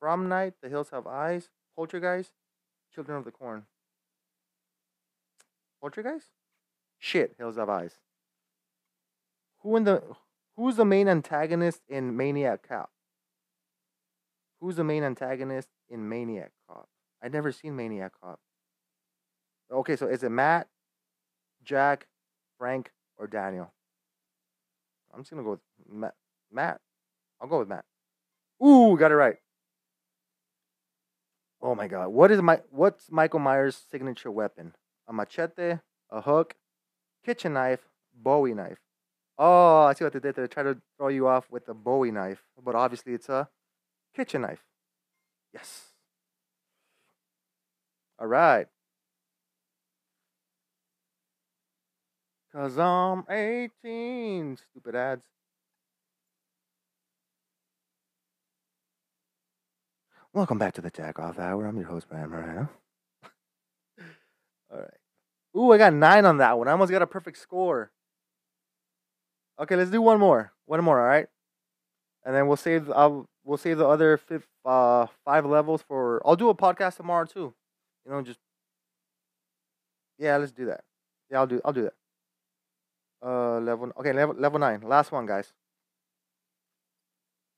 From 0.00 0.28
Night, 0.28 0.54
The 0.62 0.68
Hills 0.68 0.90
Have 0.90 1.06
Eyes, 1.06 1.48
Poltergeist, 1.76 2.32
Children 2.92 3.18
of 3.18 3.24
the 3.24 3.30
Corn. 3.30 3.66
Poltergeist? 5.82 6.28
Shit, 7.00 7.34
Hills 7.38 7.56
Have 7.56 7.68
Eyes. 7.68 7.98
Who 9.62 9.76
in 9.76 9.82
the 9.84 10.02
who's 10.56 10.76
the 10.76 10.84
main 10.84 11.08
antagonist 11.08 11.82
in 11.88 12.16
Maniac 12.16 12.66
Cop? 12.68 12.90
Who's 14.60 14.76
the 14.76 14.84
main 14.84 15.02
antagonist 15.02 15.68
in 15.90 16.08
Maniac 16.08 16.52
Cop? 16.68 16.88
I 17.20 17.26
have 17.26 17.32
never 17.32 17.50
seen 17.50 17.74
Maniac 17.74 18.12
Cop. 18.22 18.38
Okay, 19.72 19.96
so 19.96 20.06
is 20.06 20.22
it 20.22 20.30
Matt, 20.30 20.68
Jack, 21.64 22.06
Frank, 22.58 22.92
or 23.18 23.26
Daniel? 23.26 23.72
I'm 25.12 25.22
just 25.22 25.30
gonna 25.30 25.42
go 25.42 25.50
with 25.50 25.60
Matt. 25.90 26.14
Matt. 26.52 26.80
I'll 27.40 27.48
go 27.48 27.58
with 27.58 27.68
Matt. 27.68 27.84
Ooh, 28.64 28.96
got 28.96 29.10
it 29.10 29.16
right. 29.16 29.36
Oh 31.60 31.74
my 31.74 31.88
god. 31.88 32.08
What 32.08 32.30
is 32.30 32.40
my 32.40 32.60
what's 32.70 33.10
Michael 33.10 33.40
Myers' 33.40 33.82
signature 33.90 34.30
weapon? 34.30 34.74
A 35.12 35.14
machete, 35.14 35.78
a 36.10 36.22
hook, 36.22 36.54
kitchen 37.22 37.52
knife, 37.52 37.86
Bowie 38.14 38.54
knife. 38.54 38.78
Oh, 39.36 39.82
I 39.82 39.92
see 39.92 40.04
what 40.04 40.14
they 40.14 40.20
did. 40.20 40.36
They 40.36 40.46
try 40.46 40.62
to 40.62 40.78
throw 40.96 41.08
you 41.08 41.28
off 41.28 41.50
with 41.50 41.68
a 41.68 41.74
Bowie 41.74 42.10
knife, 42.10 42.42
but 42.64 42.74
obviously 42.74 43.12
it's 43.12 43.28
a 43.28 43.50
kitchen 44.16 44.40
knife. 44.40 44.64
Yes. 45.52 45.88
All 48.18 48.26
right. 48.26 48.66
Cause 52.54 52.78
I'm 52.78 53.24
18. 53.28 54.56
Stupid 54.56 54.94
ads. 54.94 55.22
Welcome 60.32 60.58
back 60.58 60.72
to 60.74 60.80
the 60.80 60.90
Jack 60.90 61.18
Off 61.18 61.38
Hour. 61.38 61.66
I'm 61.66 61.76
your 61.76 61.88
host, 61.88 62.08
Brian 62.08 62.30
Moreno. 62.30 62.70
All 64.72 64.78
right. 64.78 65.01
Ooh, 65.56 65.72
I 65.72 65.78
got 65.78 65.92
nine 65.92 66.24
on 66.24 66.38
that 66.38 66.58
one. 66.58 66.68
I 66.68 66.72
almost 66.72 66.90
got 66.90 67.02
a 67.02 67.06
perfect 67.06 67.38
score. 67.38 67.90
Okay, 69.58 69.76
let's 69.76 69.90
do 69.90 70.00
one 70.00 70.18
more. 70.18 70.52
One 70.66 70.82
more, 70.82 71.00
all 71.00 71.06
right? 71.06 71.26
And 72.24 72.34
then 72.34 72.46
we'll 72.46 72.56
save. 72.56 72.90
I'll 72.90 73.26
we'll 73.44 73.58
save 73.58 73.78
the 73.78 73.86
other 73.86 74.16
fifth, 74.16 74.48
uh, 74.64 75.06
five 75.24 75.44
levels 75.44 75.82
for. 75.82 76.22
I'll 76.26 76.36
do 76.36 76.48
a 76.48 76.54
podcast 76.54 76.96
tomorrow 76.96 77.26
too. 77.26 77.54
You 78.06 78.12
know, 78.12 78.22
just 78.22 78.38
yeah, 80.18 80.36
let's 80.36 80.52
do 80.52 80.66
that. 80.66 80.84
Yeah, 81.30 81.38
I'll 81.40 81.46
do. 81.46 81.60
I'll 81.64 81.72
do 81.72 81.82
that. 81.82 81.94
Uh, 83.24 83.60
level. 83.60 83.92
Okay, 83.98 84.12
level 84.12 84.34
level 84.36 84.58
nine. 84.58 84.80
Last 84.82 85.12
one, 85.12 85.26
guys. 85.26 85.52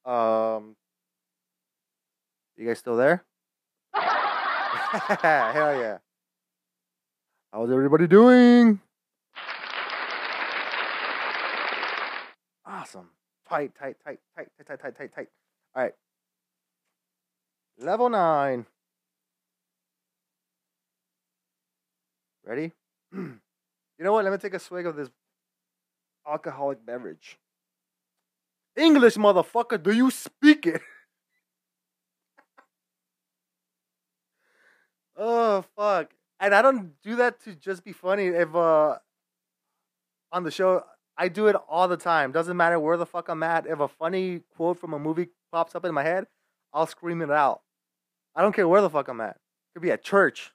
Um, 0.05 0.77
you 2.57 2.67
guys 2.67 2.79
still 2.79 2.97
there? 2.97 3.25
Hell 3.95 5.75
yeah! 5.81 5.99
How's 7.55 7.71
everybody 7.71 8.09
doing? 8.09 8.81
Awesome. 12.67 13.11
Tight, 13.49 13.71
tight, 13.79 13.95
tight, 14.05 14.19
tight, 14.35 14.49
tight, 14.59 14.67
tight, 14.67 14.83
tight, 14.83 14.99
tight, 14.99 15.15
tight. 15.15 15.29
All 15.77 15.85
right. 15.85 15.93
Level 17.79 18.09
nine. 18.09 18.67
Ready? 22.45 22.73
you 23.13 23.39
know 24.01 24.15
what? 24.15 24.25
Let 24.25 24.33
me 24.33 24.39
take 24.39 24.55
a 24.55 24.59
swig 24.59 24.87
of 24.87 24.97
this 24.97 25.11
alcoholic 26.27 26.85
beverage. 26.85 27.39
English, 28.75 29.15
motherfucker, 29.15 29.81
do 29.81 29.93
you 29.93 30.11
speak 30.11 30.67
it? 30.67 30.83
oh 35.17 35.65
fuck! 35.77 36.11
And 36.45 36.55
I 36.55 36.61
don't 36.61 36.93
do 37.03 37.17
that 37.17 37.43
to 37.45 37.55
just 37.55 37.83
be 37.85 37.93
funny. 37.93 38.27
If 38.27 38.55
uh, 38.55 38.99
on 40.31 40.45
the 40.45 40.51
show, 40.51 40.85
I 41.17 41.29
do 41.29 41.47
it 41.47 41.57
all 41.71 41.89
the 41.89 41.97
time. 41.97 42.33
Doesn't 42.33 42.59
matter 42.59 42.79
where 42.79 42.99
the 42.99 43.07
fuck 43.07 43.31
I'm 43.31 43.43
at. 43.43 43.67
If 43.67 43.81
a 43.81 43.89
funny 43.89 44.43
quote 44.55 44.79
from 44.79 44.93
a 44.93 44.99
movie 44.99 45.29
pops 45.51 45.75
up 45.75 45.87
in 45.87 45.95
my 45.95 46.03
head, 46.03 46.27
I'll 46.75 46.87
scream 46.87 47.23
it 47.23 47.31
out. 47.31 47.63
I 48.37 48.43
don't 48.43 48.55
care 48.55 48.69
where 48.69 48.83
the 48.83 48.91
fuck 48.91 49.09
I'm 49.09 49.23
at. 49.23 49.39
Could 49.73 49.81
be 49.81 49.91
at 49.91 50.05
church. 50.05 50.53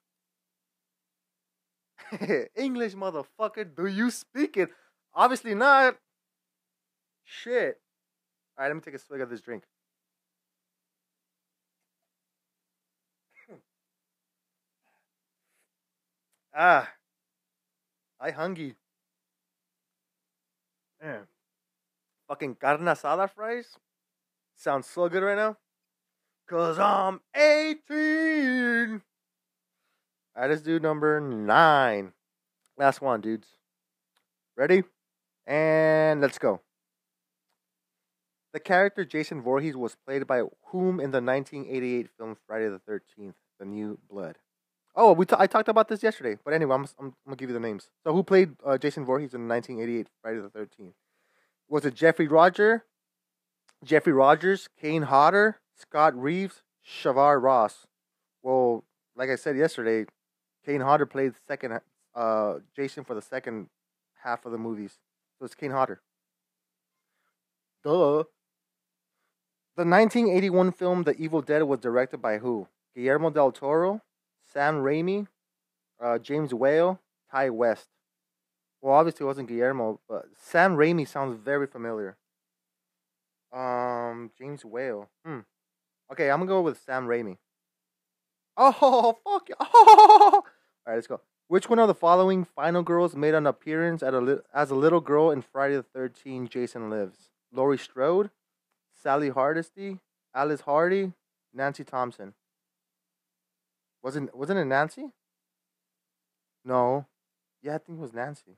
English, 2.55 2.93
motherfucker, 2.93 3.75
do 3.75 3.87
you 3.87 4.11
speak 4.11 4.57
it? 4.57 4.69
Obviously 5.15 5.55
not. 5.55 5.95
Shit. 7.23 7.79
All 8.55 8.63
right, 8.63 8.67
let 8.67 8.75
me 8.75 8.81
take 8.81 8.93
a 8.93 8.99
swig 8.99 9.21
of 9.21 9.31
this 9.31 9.41
drink. 9.41 9.63
Ah, 16.53 16.89
I 18.19 18.31
hungry. 18.31 18.75
Man. 21.01 21.27
Fucking 22.27 22.55
carne 22.55 22.85
asada 22.85 23.29
fries 23.29 23.77
sounds 24.55 24.87
so 24.87 25.09
good 25.09 25.23
right 25.23 25.37
now. 25.37 25.57
Cause 26.47 26.77
I'm 26.79 27.21
18. 27.35 29.01
All 30.35 30.41
right, 30.41 30.49
let's 30.49 30.61
do 30.61 30.79
number 30.79 31.19
nine. 31.19 32.13
Last 32.77 33.01
one, 33.01 33.21
dudes. 33.21 33.47
Ready? 34.57 34.83
And 35.45 36.21
let's 36.21 36.37
go. 36.37 36.61
The 38.53 38.59
character 38.59 39.05
Jason 39.05 39.41
Voorhees 39.41 39.75
was 39.75 39.95
played 39.95 40.25
by 40.25 40.41
whom 40.67 40.99
in 40.99 41.11
the 41.11 41.21
1988 41.21 42.09
film 42.17 42.35
Friday 42.47 42.67
the 42.67 42.79
13th, 42.79 43.35
The 43.59 43.65
New 43.65 43.99
Blood? 44.09 44.37
Oh, 45.01 45.13
we 45.13 45.25
t- 45.25 45.35
I 45.39 45.47
talked 45.47 45.69
about 45.69 45.87
this 45.87 46.03
yesterday, 46.03 46.37
but 46.43 46.53
anyway, 46.53 46.75
I'm, 46.75 46.81
I'm, 46.99 47.05
I'm 47.05 47.13
gonna 47.25 47.37
give 47.37 47.49
you 47.49 47.53
the 47.53 47.59
names. 47.61 47.89
So, 48.03 48.11
who 48.13 48.21
played 48.21 48.57
uh, 48.65 48.77
Jason 48.77 49.05
Voorhees 49.05 49.33
in 49.33 49.47
1988 49.47 50.07
Friday 50.21 50.41
the 50.41 50.49
13th? 50.49 50.91
Was 51.69 51.85
it 51.85 51.95
Jeffrey 51.95 52.27
Roger, 52.27 52.83
Jeffrey 53.81 54.11
Rogers, 54.11 54.67
Kane 54.77 55.03
Hodder, 55.03 55.61
Scott 55.73 56.21
Reeves, 56.21 56.63
Shavar 56.85 57.41
Ross? 57.41 57.87
Well, 58.43 58.83
like 59.15 59.29
I 59.29 59.37
said 59.37 59.55
yesterday, 59.55 60.05
Kane 60.65 60.81
Hodder 60.81 61.05
played 61.05 61.31
second 61.47 61.79
uh, 62.13 62.55
Jason 62.75 63.05
for 63.05 63.13
the 63.13 63.21
second 63.21 63.69
half 64.21 64.45
of 64.45 64.51
the 64.51 64.57
movies, 64.57 64.99
so 65.39 65.45
it's 65.45 65.55
Kane 65.55 65.71
Hodder. 65.71 66.01
Duh. 67.85 68.25
The 69.77 69.85
1981 69.85 70.73
film 70.73 71.03
The 71.03 71.15
Evil 71.15 71.41
Dead 71.41 71.63
was 71.63 71.79
directed 71.79 72.21
by 72.21 72.39
who? 72.39 72.67
Guillermo 72.93 73.29
del 73.29 73.53
Toro, 73.53 74.01
Sam 74.51 74.81
Raimi, 74.81 75.27
uh, 76.01 76.17
James 76.17 76.53
Whale, 76.53 76.99
Ti 77.33 77.49
West. 77.49 77.87
Well, 78.81 78.95
obviously 78.95 79.25
it 79.25 79.27
wasn't 79.27 79.49
Guillermo, 79.49 79.99
but 80.07 80.25
Sam 80.37 80.75
Raimi 80.77 81.07
sounds 81.07 81.37
very 81.43 81.67
familiar. 81.67 82.17
Um, 83.53 84.31
James 84.37 84.63
Whale. 84.63 85.09
Hmm. 85.25 85.39
Okay, 86.11 86.29
I'm 86.31 86.39
gonna 86.39 86.47
go 86.49 86.61
with 86.61 86.81
Sam 86.85 87.07
Raimi. 87.07 87.37
Oh 88.61 89.15
fuck! 89.23 89.47
Oh. 89.59 90.31
All 90.35 90.43
right, 90.85 90.95
let's 90.95 91.07
go. 91.07 91.21
Which 91.47 91.69
one 91.69 91.79
of 91.79 91.87
the 91.87 91.93
following 91.93 92.43
final 92.43 92.83
girls 92.83 93.15
made 93.15 93.33
an 93.33 93.47
appearance 93.47 94.03
at 94.03 94.13
a 94.13 94.19
li- 94.19 94.39
as 94.53 94.69
a 94.69 94.75
little 94.75 94.99
girl 94.99 95.31
in 95.31 95.41
Friday 95.41 95.75
the 95.77 95.83
Thirteenth? 95.83 96.49
Jason 96.49 96.89
Lives. 96.89 97.29
Laurie 97.53 97.77
Strode, 97.77 98.29
Sally 99.01 99.29
Hardesty, 99.29 99.99
Alice 100.35 100.61
Hardy, 100.61 101.13
Nancy 101.53 101.83
Thompson. 101.83 102.33
Wasn't 104.01 104.35
wasn't 104.35 104.59
it 104.59 104.65
Nancy? 104.65 105.11
No. 106.63 107.05
Yeah, 107.61 107.75
I 107.75 107.77
think 107.79 107.99
it 107.99 108.01
was 108.01 108.13
Nancy. 108.13 108.57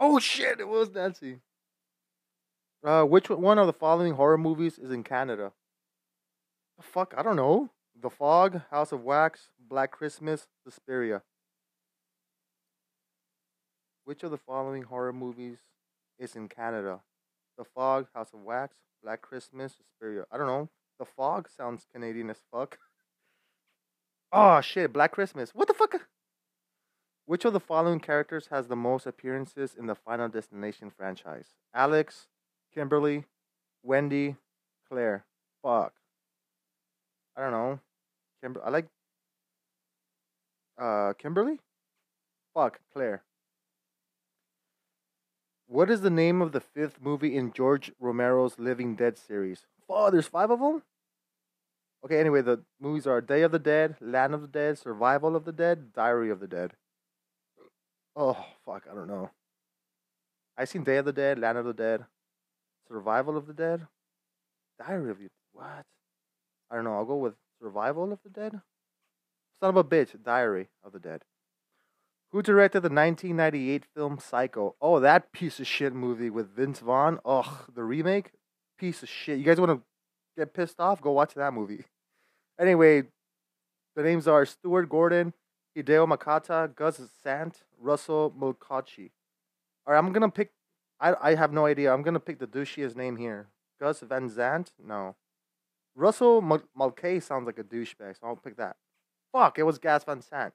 Oh 0.00 0.18
shit, 0.18 0.60
it 0.60 0.68
was 0.68 0.90
Nancy. 0.90 1.40
Uh, 2.84 3.02
which 3.02 3.28
one 3.28 3.58
of 3.58 3.66
the 3.66 3.72
following 3.72 4.14
horror 4.14 4.38
movies 4.38 4.78
is 4.78 4.90
in 4.90 5.02
Canada? 5.02 5.52
The 6.76 6.84
fuck, 6.84 7.12
I 7.16 7.22
don't 7.22 7.36
know. 7.36 7.70
The 8.00 8.08
Fog, 8.08 8.60
House 8.70 8.92
of 8.92 9.02
Wax, 9.02 9.50
Black 9.58 9.90
Christmas, 9.90 10.46
Suspiria. 10.62 11.22
Which 14.04 14.22
of 14.22 14.30
the 14.30 14.38
following 14.38 14.84
horror 14.84 15.12
movies 15.12 15.58
is 16.18 16.36
in 16.36 16.48
Canada? 16.48 17.00
The 17.58 17.64
Fog, 17.64 18.06
House 18.14 18.32
of 18.32 18.40
Wax, 18.40 18.76
Black 19.02 19.20
Christmas, 19.20 19.74
Suspiria. 19.76 20.24
I 20.30 20.38
don't 20.38 20.46
know. 20.46 20.68
The 21.00 21.04
Fog 21.04 21.48
sounds 21.48 21.86
Canadian 21.92 22.30
as 22.30 22.40
fuck. 22.52 22.78
Oh 24.32 24.60
shit, 24.60 24.92
Black 24.92 25.12
Christmas. 25.12 25.50
What 25.54 25.68
the 25.68 25.74
fuck? 25.74 25.94
Which 27.26 27.44
of 27.44 27.52
the 27.52 27.60
following 27.60 28.00
characters 28.00 28.48
has 28.50 28.68
the 28.68 28.76
most 28.76 29.06
appearances 29.06 29.74
in 29.78 29.86
the 29.86 29.94
Final 29.94 30.28
Destination 30.28 30.90
franchise? 30.90 31.48
Alex, 31.74 32.26
Kimberly, 32.74 33.24
Wendy, 33.82 34.36
Claire. 34.88 35.24
Fuck. 35.62 35.92
I 37.36 37.42
don't 37.42 37.52
know. 37.52 37.80
Kimber 38.42 38.62
I 38.64 38.70
like 38.70 38.86
uh 40.80 41.12
Kimberly? 41.14 41.60
Fuck, 42.54 42.80
Claire. 42.92 43.22
What 45.66 45.90
is 45.90 46.00
the 46.00 46.10
name 46.10 46.40
of 46.40 46.52
the 46.52 46.60
fifth 46.60 46.98
movie 47.00 47.36
in 47.36 47.52
George 47.52 47.92
Romero's 48.00 48.58
Living 48.58 48.94
Dead 48.94 49.18
series? 49.18 49.66
Oh, 49.88 50.10
there's 50.10 50.26
five 50.26 50.50
of 50.50 50.60
them? 50.60 50.82
Okay, 52.04 52.20
anyway, 52.20 52.42
the 52.42 52.62
movies 52.80 53.06
are 53.06 53.20
Day 53.20 53.42
of 53.42 53.52
the 53.52 53.58
Dead, 53.58 53.96
Land 54.00 54.32
of 54.34 54.42
the 54.42 54.48
Dead, 54.48 54.78
Survival 54.78 55.34
of 55.34 55.44
the 55.44 55.52
Dead, 55.52 55.92
Diary 55.92 56.30
of 56.30 56.40
the 56.40 56.46
Dead. 56.46 56.72
Oh, 58.14 58.36
fuck, 58.64 58.84
I 58.90 58.94
don't 58.94 59.08
know. 59.08 59.30
I 60.56 60.64
seen 60.64 60.84
Day 60.84 60.96
of 60.96 61.04
the 61.04 61.12
Dead, 61.12 61.38
Land 61.38 61.58
of 61.58 61.64
the 61.64 61.72
Dead, 61.72 62.04
Survival 62.88 63.36
of 63.36 63.46
the 63.46 63.52
Dead, 63.52 63.86
Diary 64.78 65.10
of 65.10 65.18
the 65.18 65.28
What? 65.52 65.84
I 66.70 66.74
don't 66.74 66.84
know. 66.84 66.94
I'll 66.94 67.04
go 67.04 67.16
with 67.16 67.34
Survival 67.60 68.12
of 68.12 68.20
the 68.22 68.30
Dead. 68.30 68.60
Son 69.60 69.70
of 69.70 69.76
a 69.76 69.84
bitch, 69.84 70.22
Diary 70.22 70.68
of 70.84 70.92
the 70.92 71.00
Dead. 71.00 71.22
Who 72.30 72.42
directed 72.42 72.80
the 72.80 72.90
1998 72.90 73.84
film 73.94 74.18
Psycho? 74.18 74.76
Oh, 74.80 75.00
that 75.00 75.32
piece 75.32 75.58
of 75.58 75.66
shit 75.66 75.94
movie 75.94 76.30
with 76.30 76.54
Vince 76.54 76.80
Vaughn. 76.80 77.18
Ugh, 77.24 77.70
the 77.74 77.82
remake? 77.82 78.32
Piece 78.78 79.02
of 79.02 79.08
shit. 79.08 79.38
You 79.38 79.44
guys 79.44 79.58
want 79.58 79.70
to 79.70 79.82
get 80.38 80.54
pissed 80.54 80.80
off? 80.80 81.00
Go 81.00 81.12
watch 81.12 81.34
that 81.34 81.52
movie. 81.52 81.84
Anyway, 82.58 83.04
the 83.96 84.02
names 84.02 84.26
are 84.26 84.46
Stuart 84.46 84.88
Gordon, 84.88 85.34
Hideo 85.76 86.08
Nakata, 86.08 86.74
Gus 86.74 87.00
Sant, 87.22 87.62
Russell 87.78 88.32
Mulcahy. 88.36 89.12
All 89.86 89.92
right, 89.92 89.98
I'm 89.98 90.12
gonna 90.12 90.30
pick. 90.30 90.50
I 91.00 91.14
I 91.20 91.34
have 91.34 91.52
no 91.52 91.66
idea. 91.66 91.92
I'm 91.92 92.02
gonna 92.02 92.20
pick 92.20 92.38
the 92.38 92.46
douchiest 92.46 92.96
name 92.96 93.16
here. 93.16 93.48
Gus 93.80 94.00
Van 94.00 94.28
Sant? 94.28 94.72
No. 94.84 95.16
Russell 95.94 96.40
Mul- 96.40 96.68
Mulcahy 96.74 97.20
sounds 97.20 97.46
like 97.46 97.58
a 97.58 97.64
douchebag, 97.64 98.18
so 98.18 98.26
I'll 98.26 98.36
pick 98.36 98.56
that. 98.56 98.76
Fuck, 99.32 99.58
it 99.58 99.64
was 99.64 99.78
Gus 99.78 100.04
Van 100.04 100.20
Sant. 100.20 100.54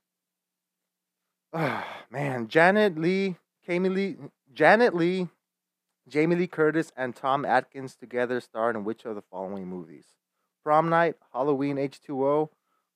Ah, 1.53 1.85
man, 2.09 2.47
Janet 2.47 2.97
Leigh, 2.97 3.37
Jamie 3.65 3.89
Lee, 3.89 4.17
Janet 4.53 4.93
Leigh, 4.93 5.29
Jamie 6.07 6.35
Lee 6.35 6.47
Curtis, 6.47 6.91
and 6.97 7.15
Tom 7.15 7.45
Atkins 7.45 7.95
together 7.95 8.41
starred 8.41 8.75
in 8.75 8.83
which 8.83 9.05
of 9.05 9.15
the 9.15 9.21
following 9.21 9.67
movies? 9.67 10.05
Prom 10.63 10.89
Night, 10.89 11.15
Halloween 11.33 11.77
H2O, 11.77 12.49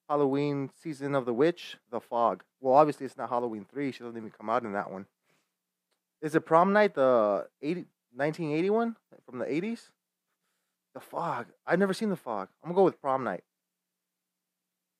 Halloween 0.10 0.70
Season 0.82 1.16
of 1.16 1.26
the 1.26 1.34
Witch, 1.34 1.78
The 1.90 2.00
Fog. 2.00 2.44
Well, 2.62 2.74
obviously 2.74 3.06
it's 3.06 3.18
not 3.18 3.30
Halloween 3.30 3.66
3. 3.70 3.92
She 3.92 4.04
doesn't 4.04 4.18
even 4.18 4.32
come 4.32 4.50
out 4.50 4.64
in 4.64 4.74
that 4.74 4.92
one. 4.92 5.06
Is 6.22 6.34
it 6.36 6.46
Prom 6.46 6.74
Night, 6.74 6.96
the 6.96 7.48
80, 7.62 7.86
1981 8.14 8.96
from 9.26 9.40
the 9.40 9.46
80s? 9.46 9.90
The 10.94 11.02
Fog. 11.02 11.48
I've 11.66 11.80
never 11.80 11.94
seen 11.94 12.10
The 12.10 12.16
Fog. 12.16 12.48
I'm 12.64 12.70
going 12.70 12.76
to 12.76 12.80
go 12.80 12.84
with 12.84 13.02
Prom 13.02 13.24
Night. 13.24 13.44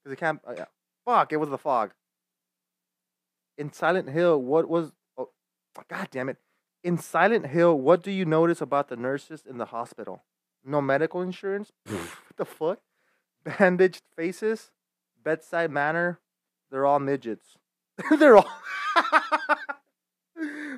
Because 0.04 0.14
it 0.14 0.20
can't. 0.20 0.40
Uh, 0.48 0.54
yeah. 0.58 0.66
Fuck, 1.06 1.32
it 1.32 1.38
was 1.38 1.50
The 1.50 1.58
Fog. 1.58 1.94
In 3.58 3.72
Silent 3.72 4.10
Hill, 4.10 4.40
what 4.42 4.70
was. 4.70 4.92
Oh, 5.18 5.30
God 5.88 6.08
damn 6.12 6.30
it. 6.30 6.38
In 6.88 6.98
Silent 6.98 7.48
Hill, 7.48 7.78
what 7.78 8.02
do 8.02 8.12
you 8.12 8.24
notice 8.24 8.62
about 8.62 8.88
the 8.88 8.96
nurses 8.96 9.44
in 9.46 9.58
the 9.58 9.66
hospital? 9.66 10.24
No 10.64 10.80
medical 10.80 11.22
insurance? 11.22 11.74
what 11.86 12.38
the 12.38 12.46
fuck? 12.46 12.80
Bandaged 13.44 14.04
faces? 14.16 14.72
Bedside 15.22 15.70
manner? 15.70 16.22
They're 16.72 16.86
all 16.86 17.00
midgets. 17.00 17.58
They're 18.18 18.38
all. 18.38 18.50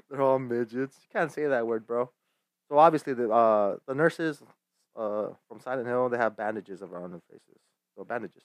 They're 0.10 0.20
all 0.24 0.39
midgets. 0.39 0.97
You 0.99 1.10
can't 1.14 1.32
say 1.32 1.45
that 1.45 1.68
word, 1.68 1.86
bro. 1.86 2.10
So 2.70 2.80
obviously 2.80 3.14
the 3.14 3.30
uh 3.30 3.78
the 3.88 3.93
nurses 3.93 4.41
uh 4.95 5.28
from 5.47 5.60
Silent 5.60 5.88
Hill 5.88 6.10
they 6.10 6.18
have 6.18 6.36
bandages 6.36 6.82
around 6.82 7.12
their 7.12 7.22
faces. 7.30 7.62
So 7.95 8.03
bandages. 8.03 8.41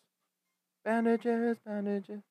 Bandages, 0.84 1.56
bandages. 1.64 2.24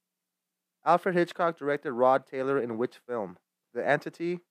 Alfred 0.86 1.16
Hitchcock 1.16 1.58
directed 1.58 1.92
Rod 1.94 2.28
Taylor 2.28 2.60
in 2.60 2.78
which 2.78 2.98
film? 3.08 3.38
The 3.74 3.88
Entity, 3.88 4.42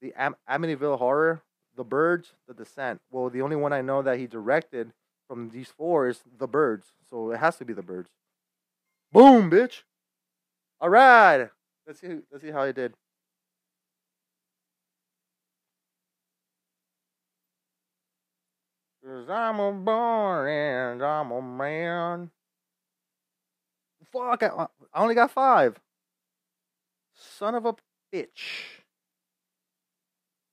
The 0.00 0.12
Am- 0.16 0.36
Amityville 0.48 0.98
Horror, 0.98 1.42
The 1.76 1.84
Birds, 1.84 2.34
The 2.48 2.54
Descent. 2.54 3.00
Well, 3.10 3.30
the 3.30 3.42
only 3.42 3.56
one 3.56 3.72
I 3.72 3.82
know 3.82 4.02
that 4.02 4.18
he 4.18 4.26
directed 4.26 4.92
from 5.28 5.50
these 5.50 5.68
four 5.68 6.08
is 6.08 6.22
The 6.38 6.48
Birds, 6.48 6.86
so 7.08 7.30
it 7.32 7.38
has 7.38 7.56
to 7.56 7.64
be 7.64 7.72
The 7.72 7.82
Birds. 7.82 8.10
Boom, 9.12 9.50
bitch. 9.50 9.82
All 10.80 10.90
right. 10.90 11.48
Let's 11.86 12.00
see. 12.00 12.18
Let's 12.30 12.44
see 12.44 12.50
how 12.50 12.66
he 12.66 12.72
did. 12.72 12.94
Cause 19.04 19.30
I'm 19.30 19.60
a 19.60 19.72
boy 19.72 20.46
and 20.48 21.02
I'm 21.02 21.30
a 21.30 21.40
man. 21.40 22.30
Fuck, 24.12 24.42
I, 24.42 24.66
I 24.94 25.02
only 25.02 25.14
got 25.14 25.30
five. 25.30 25.78
Son 27.14 27.54
of 27.54 27.66
a 27.66 27.74
bitch. 28.12 28.75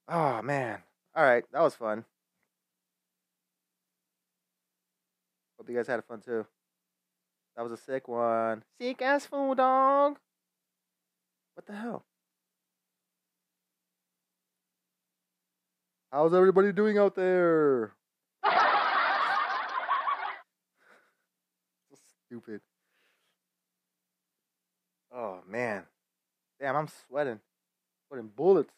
Oh, 0.07 0.41
man. 0.41 0.79
All 1.15 1.23
right, 1.23 1.43
that 1.51 1.61
was 1.61 1.75
fun. 1.75 2.05
Hope 5.57 5.69
you 5.69 5.75
guys 5.75 5.87
had 5.87 6.03
fun 6.03 6.19
too. 6.19 6.45
That 7.55 7.63
was 7.63 7.71
a 7.71 7.77
sick 7.77 8.07
one. 8.07 8.63
Sick 8.81 9.01
ass 9.01 9.25
fool 9.25 9.55
dog. 9.55 10.17
What 11.53 11.65
the 11.65 11.73
hell? 11.73 12.03
How's 16.11 16.33
everybody 16.33 16.73
doing 16.73 16.97
out 16.97 17.15
there? 17.15 17.93
so 18.45 18.51
stupid. 22.25 22.61
Oh 25.15 25.39
man. 25.47 25.83
Damn, 26.59 26.75
I'm 26.75 26.89
sweating. 27.07 27.39
Putting 28.09 28.27
bullets. 28.27 28.73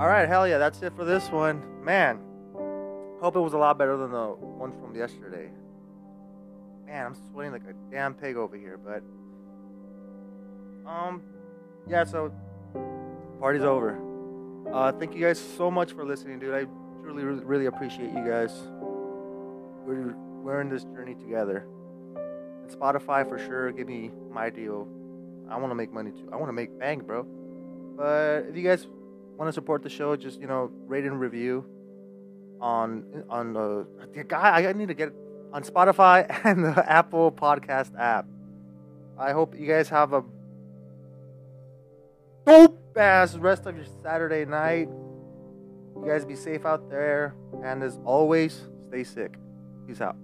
All 0.00 0.08
right, 0.08 0.26
hell 0.26 0.48
yeah, 0.48 0.56
that's 0.56 0.80
it 0.80 0.96
for 0.96 1.04
this 1.04 1.28
one. 1.28 1.62
Man, 1.84 2.20
hope 3.20 3.36
it 3.36 3.40
was 3.40 3.52
a 3.52 3.58
lot 3.58 3.76
better 3.76 3.98
than 3.98 4.10
the 4.10 4.28
one 4.28 4.72
from 4.80 4.96
yesterday. 4.96 5.50
Man, 6.86 7.04
I'm 7.04 7.14
sweating 7.30 7.52
like 7.52 7.64
a 7.64 7.74
damn 7.92 8.14
pig 8.14 8.36
over 8.38 8.56
here, 8.56 8.78
but 8.78 9.02
um, 10.90 11.22
yeah. 11.86 12.04
So 12.04 12.32
party's 13.40 13.62
over. 13.62 14.00
Uh, 14.72 14.90
thank 14.92 15.14
you 15.14 15.20
guys 15.20 15.38
so 15.38 15.70
much 15.70 15.92
for 15.92 16.02
listening, 16.02 16.38
dude. 16.38 16.54
I 16.54 16.64
truly, 17.02 17.22
really, 17.22 17.66
appreciate 17.66 18.10
you 18.10 18.26
guys. 18.26 18.54
We're 19.84 20.14
we're 20.42 20.62
in 20.62 20.70
this 20.70 20.84
journey 20.84 21.14
together. 21.14 21.66
And 22.16 22.70
Spotify 22.70 23.28
for 23.28 23.38
sure. 23.38 23.70
Give 23.70 23.86
me 23.86 24.12
my 24.30 24.48
deal. 24.48 24.88
I 25.50 25.58
want 25.58 25.72
to 25.72 25.74
make 25.74 25.92
money 25.92 26.12
too. 26.12 26.30
I 26.32 26.36
want 26.36 26.48
to 26.48 26.54
make 26.54 26.78
bank, 26.78 27.06
bro. 27.06 27.24
But 27.98 28.46
if 28.48 28.56
you 28.56 28.62
guys 28.62 28.86
want 29.40 29.48
to 29.48 29.54
support 29.54 29.82
the 29.82 29.88
show, 29.88 30.14
just 30.16 30.38
you 30.38 30.46
know, 30.46 30.70
rate 30.86 31.04
and 31.04 31.18
review 31.18 31.64
on 32.60 33.24
on 33.30 33.54
the 33.54 33.86
guy. 34.28 34.68
I 34.68 34.72
need 34.74 34.88
to 34.88 34.94
get 34.94 35.14
on 35.50 35.64
Spotify 35.64 36.28
and 36.44 36.62
the 36.62 36.84
Apple 36.86 37.32
Podcast 37.32 37.98
app. 37.98 38.26
I 39.18 39.32
hope 39.32 39.58
you 39.58 39.66
guys 39.66 39.88
have 39.88 40.12
a 40.12 40.22
dope 42.46 42.96
ass 42.96 43.34
rest 43.36 43.64
of 43.64 43.76
your 43.76 43.86
Saturday 44.02 44.44
night. 44.44 44.90
You 45.96 46.04
guys 46.06 46.26
be 46.26 46.36
safe 46.36 46.66
out 46.66 46.90
there, 46.90 47.34
and 47.64 47.82
as 47.82 47.98
always, 48.04 48.68
stay 48.88 49.04
sick. 49.04 49.36
Peace 49.86 50.02
out. 50.02 50.16